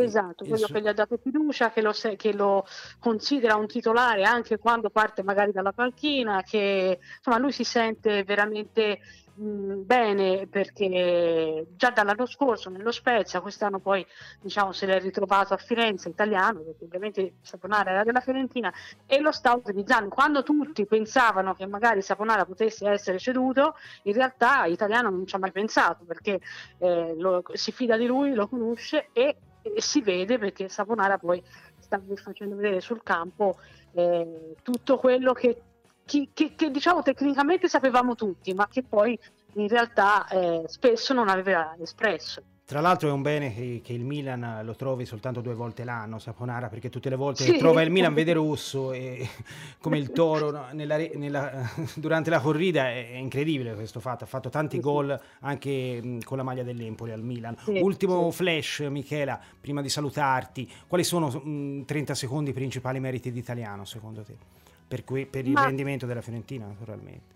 [0.04, 2.66] Esatto, quello che gli ha dato fiducia, che lo, che lo,
[3.00, 9.00] considera un titolare anche quando parte magari dalla panchina, che insomma lui si sente veramente
[9.38, 14.06] bene perché già dall'anno scorso nello Spezia, quest'anno poi
[14.40, 18.74] diciamo se l'è ritrovato a Firenze italiano, perché ovviamente Saponara era della Fiorentina
[19.06, 20.10] e lo sta utilizzando.
[20.10, 25.40] Quando tutti pensavano che magari Saponara potesse essere ceduto, in realtà italiano non ci ha
[25.40, 26.40] mai pensato perché
[26.78, 31.44] eh, lo, si fida di lui, lo conosce e, e si vede perché Saponara poi
[31.80, 33.58] sta facendo vedere sul campo
[33.94, 35.62] eh, tutto quello che
[36.06, 39.18] che, che, che, diciamo tecnicamente sapevamo tutti, ma che poi
[39.54, 42.42] in realtà eh, spesso non aveva espresso.
[42.68, 46.18] Tra l'altro è un bene che, che, il Milan lo trovi soltanto due volte l'anno,
[46.18, 47.52] Saponara, perché tutte le volte sì.
[47.52, 49.30] che trova il Milan vede rosso, e,
[49.80, 54.24] come il toro no, nella, nella, durante la corrida, è, è, incredibile questo fatto.
[54.24, 57.56] Ha fatto tanti gol anche mh, con la maglia dell'Empoli al Milan.
[57.64, 58.38] Sì, Ultimo sì.
[58.38, 63.86] flash, Michela, prima di salutarti, quali sono mh, 30 secondi i principali meriti di italiano
[63.86, 64.65] secondo te?
[64.88, 65.66] Per, cui, per il Ma...
[65.66, 67.34] rendimento della Fiorentina naturalmente.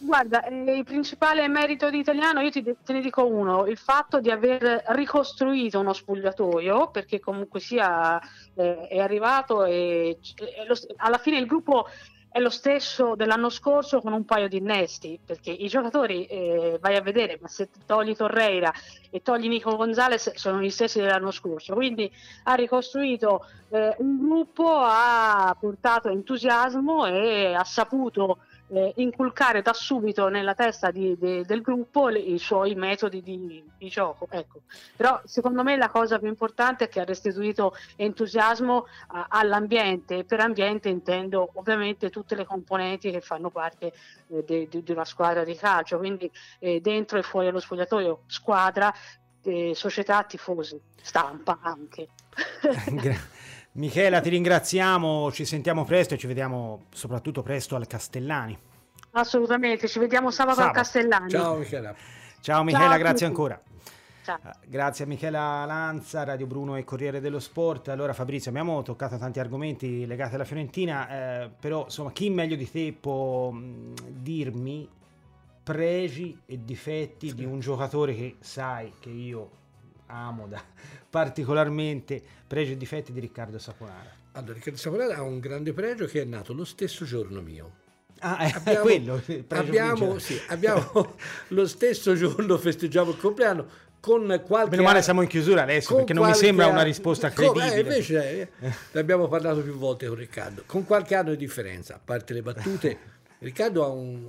[0.00, 4.20] Guarda, eh, il principale merito di Italiano, io ti, te ne dico uno, il fatto
[4.20, 8.20] di aver ricostruito uno spogliatoio, perché comunque sia
[8.54, 11.86] eh, è arrivato e, e lo, alla fine il gruppo
[12.30, 16.96] è lo stesso dell'anno scorso con un paio di innesti, perché i giocatori, eh, vai
[16.96, 18.72] a vedere, ma se togli Torreira
[19.10, 22.10] e togli Nico Gonzalez sono gli stessi dell'anno scorso, quindi
[22.44, 28.38] ha ricostruito eh, un gruppo, ha portato entusiasmo e ha saputo
[28.70, 33.62] eh, inculcare da subito nella testa di, de, del gruppo le, i suoi metodi di,
[33.76, 34.26] di gioco.
[34.30, 34.62] Ecco.
[34.96, 40.24] Però secondo me la cosa più importante è che ha restituito entusiasmo a, all'ambiente e
[40.24, 43.92] per ambiente intendo ovviamente tutte le componenti che fanno parte
[44.28, 48.92] eh, di, una squadra di calcio, quindi eh, dentro e fuori dallo spogliatoio, squadra,
[49.42, 52.08] eh, società, tifosi, stampa anche.
[53.72, 58.58] Michela, ti ringraziamo, ci sentiamo presto e ci vediamo soprattutto presto al Castellani.
[59.12, 60.78] Assolutamente, ci vediamo sabato, sabato.
[60.78, 61.30] al Castellani.
[61.30, 61.94] Ciao Michela.
[62.40, 63.60] Ciao Michela, Ciao grazie ancora.
[64.24, 64.38] Ciao.
[64.44, 67.88] Eh, grazie a Michela Lanza, Radio Bruno e Corriere dello Sport.
[67.88, 71.08] Allora Fabrizio, abbiamo toccato tanti argomenti legati alla Fiorentina,
[71.44, 74.88] eh, però insomma chi meglio di te può mh, dirmi
[75.62, 77.34] pregi e difetti sì.
[77.34, 79.50] di un giocatore che sai che io
[80.06, 80.62] amo da,
[81.10, 84.14] particolarmente pregi e difetti di Riccardo Saponara.
[84.32, 87.86] Allora, Riccardo Saponara ha un grande pregio che è nato lo stesso giorno mio.
[88.20, 89.22] Ah, è abbiamo, quello.
[89.48, 91.14] Abbiamo, sì, abbiamo
[91.48, 96.12] lo stesso giorno festeggiamo il compleanno con qualche Meno male siamo in chiusura adesso perché
[96.12, 97.74] non mi sembra una risposta credibile.
[97.74, 98.48] Eh, invece eh,
[98.92, 100.62] ne abbiamo parlato più volte con Riccardo.
[100.66, 102.98] Con qualche anno di differenza, a parte le battute,
[103.40, 104.28] Riccardo ha, un,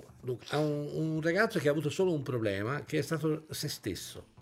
[0.50, 4.38] ha un, un ragazzo che ha avuto solo un problema, che è stato se stesso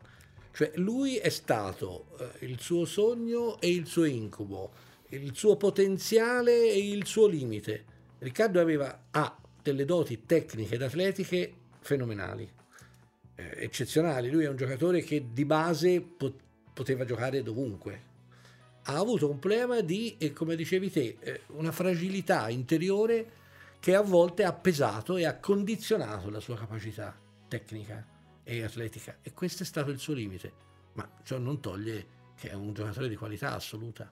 [0.58, 4.72] cioè lui è stato eh, il suo sogno e il suo incubo,
[5.10, 7.86] il suo potenziale e il suo limite.
[8.18, 12.52] Riccardo aveva, ha delle doti tecniche ed atletiche fenomenali,
[13.36, 14.32] eh, eccezionali.
[14.32, 16.42] Lui è un giocatore che di base pot-
[16.74, 18.02] poteva giocare dovunque.
[18.86, 23.30] Ha avuto un problema di, come dicevi te, eh, una fragilità interiore
[23.80, 27.16] che a volte ha pesato e ha condizionato la sua capacità
[27.48, 28.16] tecnica
[28.48, 30.54] e atletica e questo è stato il suo limite,
[30.94, 34.10] ma ciò non toglie che è un giocatore di qualità assoluta.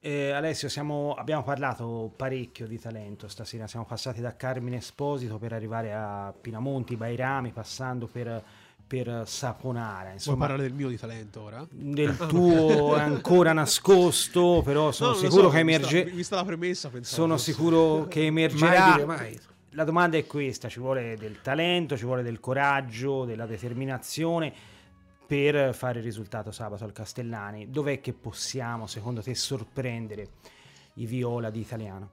[0.00, 5.52] Eh, Alessio, siamo, abbiamo parlato parecchio di talento stasera, siamo passati da Carmine Esposito per
[5.52, 8.42] arrivare a Pinamonti, Bairami, passando per,
[8.86, 10.10] per Saponara.
[10.10, 11.66] Insomma, Vuoi parlare del mio di talento ora?
[11.70, 16.10] Del tuo ancora nascosto, però sono no, sicuro so, che emergerà.
[16.10, 18.96] Vista la premessa, sono sicuro che emergerà.
[18.96, 19.40] Mai mai
[19.74, 24.52] la domanda è questa, ci vuole del talento, ci vuole del coraggio, della determinazione
[25.26, 27.70] per fare il risultato sabato al Castellani.
[27.70, 30.28] Dov'è che possiamo, secondo te, sorprendere
[30.94, 32.10] i viola di italiano.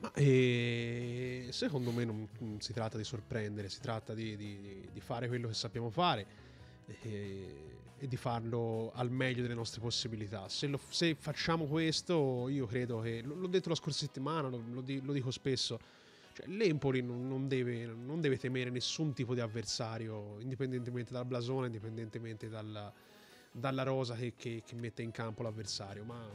[0.00, 5.00] Ma, eh, secondo me non, non, si tratta di sorprendere, si tratta di, di, di
[5.00, 6.43] fare quello che sappiamo fare
[6.86, 10.48] eh, e di farlo al meglio delle nostre possibilità.
[10.48, 14.84] Se, lo, se facciamo questo, io credo che, l'ho detto la scorsa settimana, lo, lo,
[15.02, 15.78] lo dico spesso,
[16.34, 22.48] cioè, L'Empoli non, deve, non, deve, temere nessun tipo di avversario, indipendentemente dal blasone, indipendentemente
[22.48, 22.92] dalla,
[23.52, 26.02] dalla rosa che, che, che, mette in campo l'avversario.
[26.02, 26.28] Ma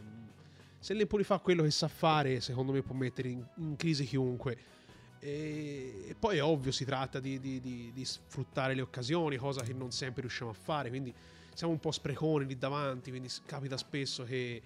[0.79, 4.57] se l'Empoli fa quello che sa fare, secondo me può mettere in, in crisi chiunque.
[5.19, 9.61] E, e, poi è ovvio, si tratta di, di, di, di, sfruttare le occasioni, cosa
[9.61, 10.89] che non sempre riusciamo a fare.
[10.89, 11.13] Quindi
[11.53, 14.61] siamo un po' spreconi lì davanti, quindi capita spesso che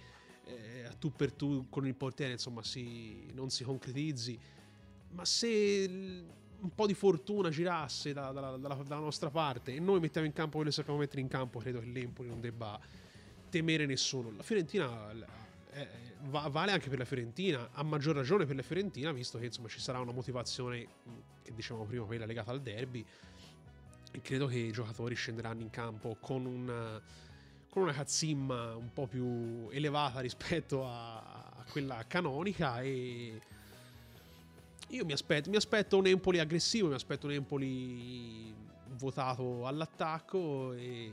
[0.45, 4.39] eh, a tu per tu con il portiere insomma si, non si concretizzi.
[5.11, 5.89] Ma se
[6.63, 10.33] un po' di fortuna girasse da, da, da, dalla, nostra parte e noi mettiamo in
[10.33, 12.79] campo quello che sappiamo mettere in campo, credo che l'Empoli non debba
[13.49, 14.31] temere nessuno.
[14.35, 15.11] La Fiorentina
[15.73, 15.87] eh,
[16.23, 19.67] va, vale anche per la Fiorentina, a maggior ragione per la Fiorentina, visto che insomma
[19.67, 20.87] ci sarà una motivazione
[21.41, 23.05] che dicevamo prima, quella legata al derby.
[24.11, 27.01] E credo che i giocatori scenderanno in campo con una,
[27.69, 33.41] con una cazzimma un po' più elevata rispetto a, a quella canonica e
[34.89, 38.53] io mi aspetto, mi aspetto un Empoli aggressivo, mi aspetto un Empoli
[38.89, 41.11] votato all'attacco e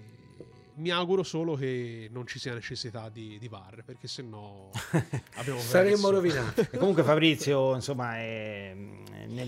[0.81, 4.71] mi auguro solo che non ci sia necessità di, di VAR perché se no
[5.59, 8.75] saremmo rovinati comunque Fabrizio insomma è,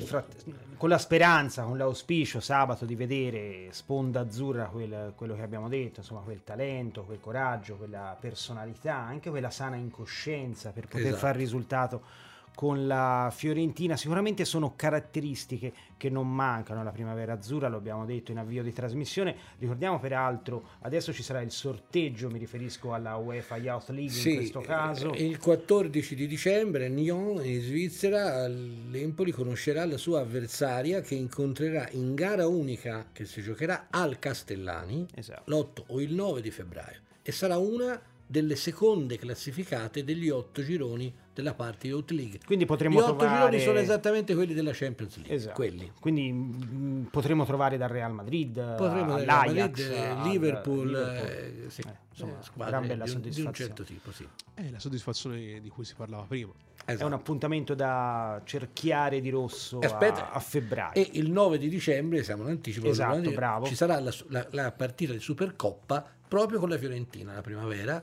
[0.04, 0.44] fratt-
[0.76, 6.00] con la speranza con l'auspicio sabato di vedere sponda azzurra quel, quello che abbiamo detto
[6.00, 11.18] insomma quel talento quel coraggio quella personalità anche quella sana incoscienza per poter esatto.
[11.18, 12.02] fare risultato
[12.54, 18.30] con la Fiorentina sicuramente sono caratteristiche che non mancano alla primavera azzurra, lo abbiamo detto
[18.30, 19.34] in avvio di trasmissione.
[19.58, 24.36] Ricordiamo peraltro, adesso ci sarà il sorteggio, mi riferisco alla UEFA Youth League sì, in
[24.36, 25.12] questo caso.
[25.14, 31.88] Il 14 di dicembre a Nyon in Svizzera l'Empoli conoscerà la sua avversaria che incontrerà
[31.92, 35.50] in gara unica che si giocherà al Castellani esatto.
[35.50, 38.00] l'8 o il 9 di febbraio e sarà una
[38.32, 42.40] delle seconde classificate degli otto gironi della parte Youth League.
[42.46, 43.50] Quindi potremmo Gli otto trovare...
[43.50, 45.34] gironi sono esattamente quelli della Champions League.
[45.34, 45.54] Esatto.
[45.54, 45.92] Quelli.
[46.00, 51.64] Quindi mh, mm, potremmo trovare dal Real Madrid, potremmo all'Ajax, Madrid, al, Liverpool, Liverpool.
[51.66, 54.26] Eh, sì, eh, insomma, eh, bella di di un certo tipo, sì.
[54.54, 56.52] È la soddisfazione di cui si parlava prima.
[56.86, 57.02] Esatto.
[57.02, 60.94] È un appuntamento da cerchiare di rosso Aspetta, a, a, febbraio.
[60.94, 63.66] E il 9 di dicembre, siamo in anticipo, esatto, bravo.
[63.66, 68.02] ci sarà la, la, la partita di Supercoppa proprio con la Fiorentina la primavera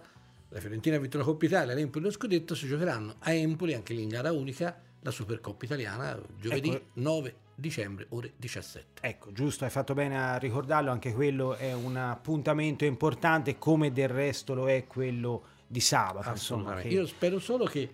[0.49, 3.93] la Fiorentina ha vinto la Coppa Italia, l'Empoli lo scudetto, si giocheranno a Empoli anche
[3.93, 6.85] lì in gara unica la Supercoppa italiana giovedì ecco.
[6.93, 9.01] 9 dicembre ore 17.
[9.01, 14.09] Ecco, giusto, hai fatto bene a ricordarlo, anche quello è un appuntamento importante come del
[14.09, 16.29] resto lo è quello di sabato.
[16.29, 16.87] Insomma, che...
[16.87, 17.89] Io spero solo che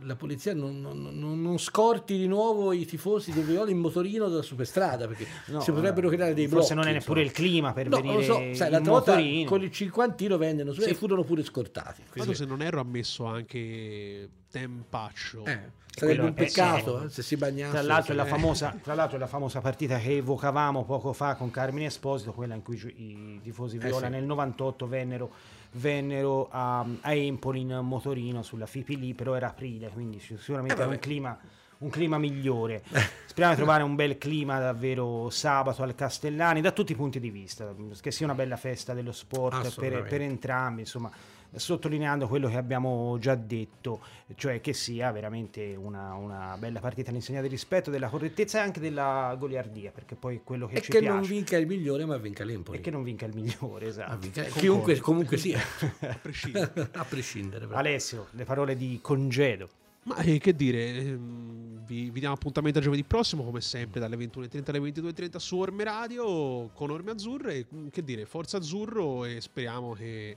[0.00, 4.42] la polizia non, non, non, scorti di nuovo i tifosi del Viola in motorino dalla
[4.42, 6.66] superstrada perché no, si potrebbero creare dei blocchi.
[6.66, 9.14] Forse non è neppure il clima per no, venire so, sai, l'altra volta
[9.46, 10.90] con il cinquantino vennero su sì.
[10.90, 12.02] e furono pure scortati.
[12.10, 12.34] Quindi...
[12.34, 15.44] se non ero ammesso anche Tempaccio.
[15.44, 17.72] Eh, sarebbe un peccato eh, se si bagnasse.
[17.72, 21.86] Tra l'altro, la famosa, tra l'altro, la famosa partita che evocavamo poco fa con Carmine
[21.86, 24.16] Esposito, quella in cui i tifosi Viola eh sì.
[24.16, 25.30] nel 98 vennero
[25.72, 30.86] vennero a, a Empoli in motorino sulla Fipi lì, però era aprile, quindi sicuramente eh
[30.86, 31.38] un clima
[31.78, 32.82] un clima migliore.
[33.26, 37.30] Speriamo di trovare un bel clima davvero sabato al Castellani da tutti i punti di
[37.30, 41.10] vista, che sia una bella festa dello sport per, per entrambi, insomma
[41.54, 44.00] sottolineando quello che abbiamo già detto,
[44.34, 48.80] cioè che sia veramente una, una bella partita all'insegna del rispetto, della correttezza e anche
[48.80, 51.14] della goliardia, perché poi quello che e ci che piace.
[51.14, 52.78] non vinca il migliore, ma vinca l'Empoli.
[52.78, 54.18] E che non vinca il migliore, esatto.
[54.18, 55.58] Vinca, chiunque, comunque sia,
[56.00, 56.90] a prescindere.
[56.92, 59.68] a prescindere Alessio, le parole di congedo.
[60.04, 64.16] Ma eh, che dire, ehm, vi, vi, diamo appuntamento a giovedì prossimo, come sempre, dalle
[64.16, 67.66] 21.30 alle 22.30 su Orme Radio con Orme Azzurre.
[67.90, 70.36] Che dire, forza azzurro e speriamo che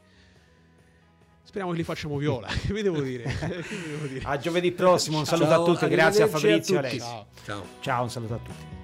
[1.51, 2.47] Speriamo che li facciamo viola.
[2.65, 3.29] che vi devo dire?
[4.23, 5.17] A giovedì prossimo.
[5.17, 5.87] Un saluto Ciao, a tutti.
[5.89, 6.79] Grazie a Fabrizio.
[6.79, 7.65] A Ciao.
[7.81, 8.80] Ciao, un saluto a tutti.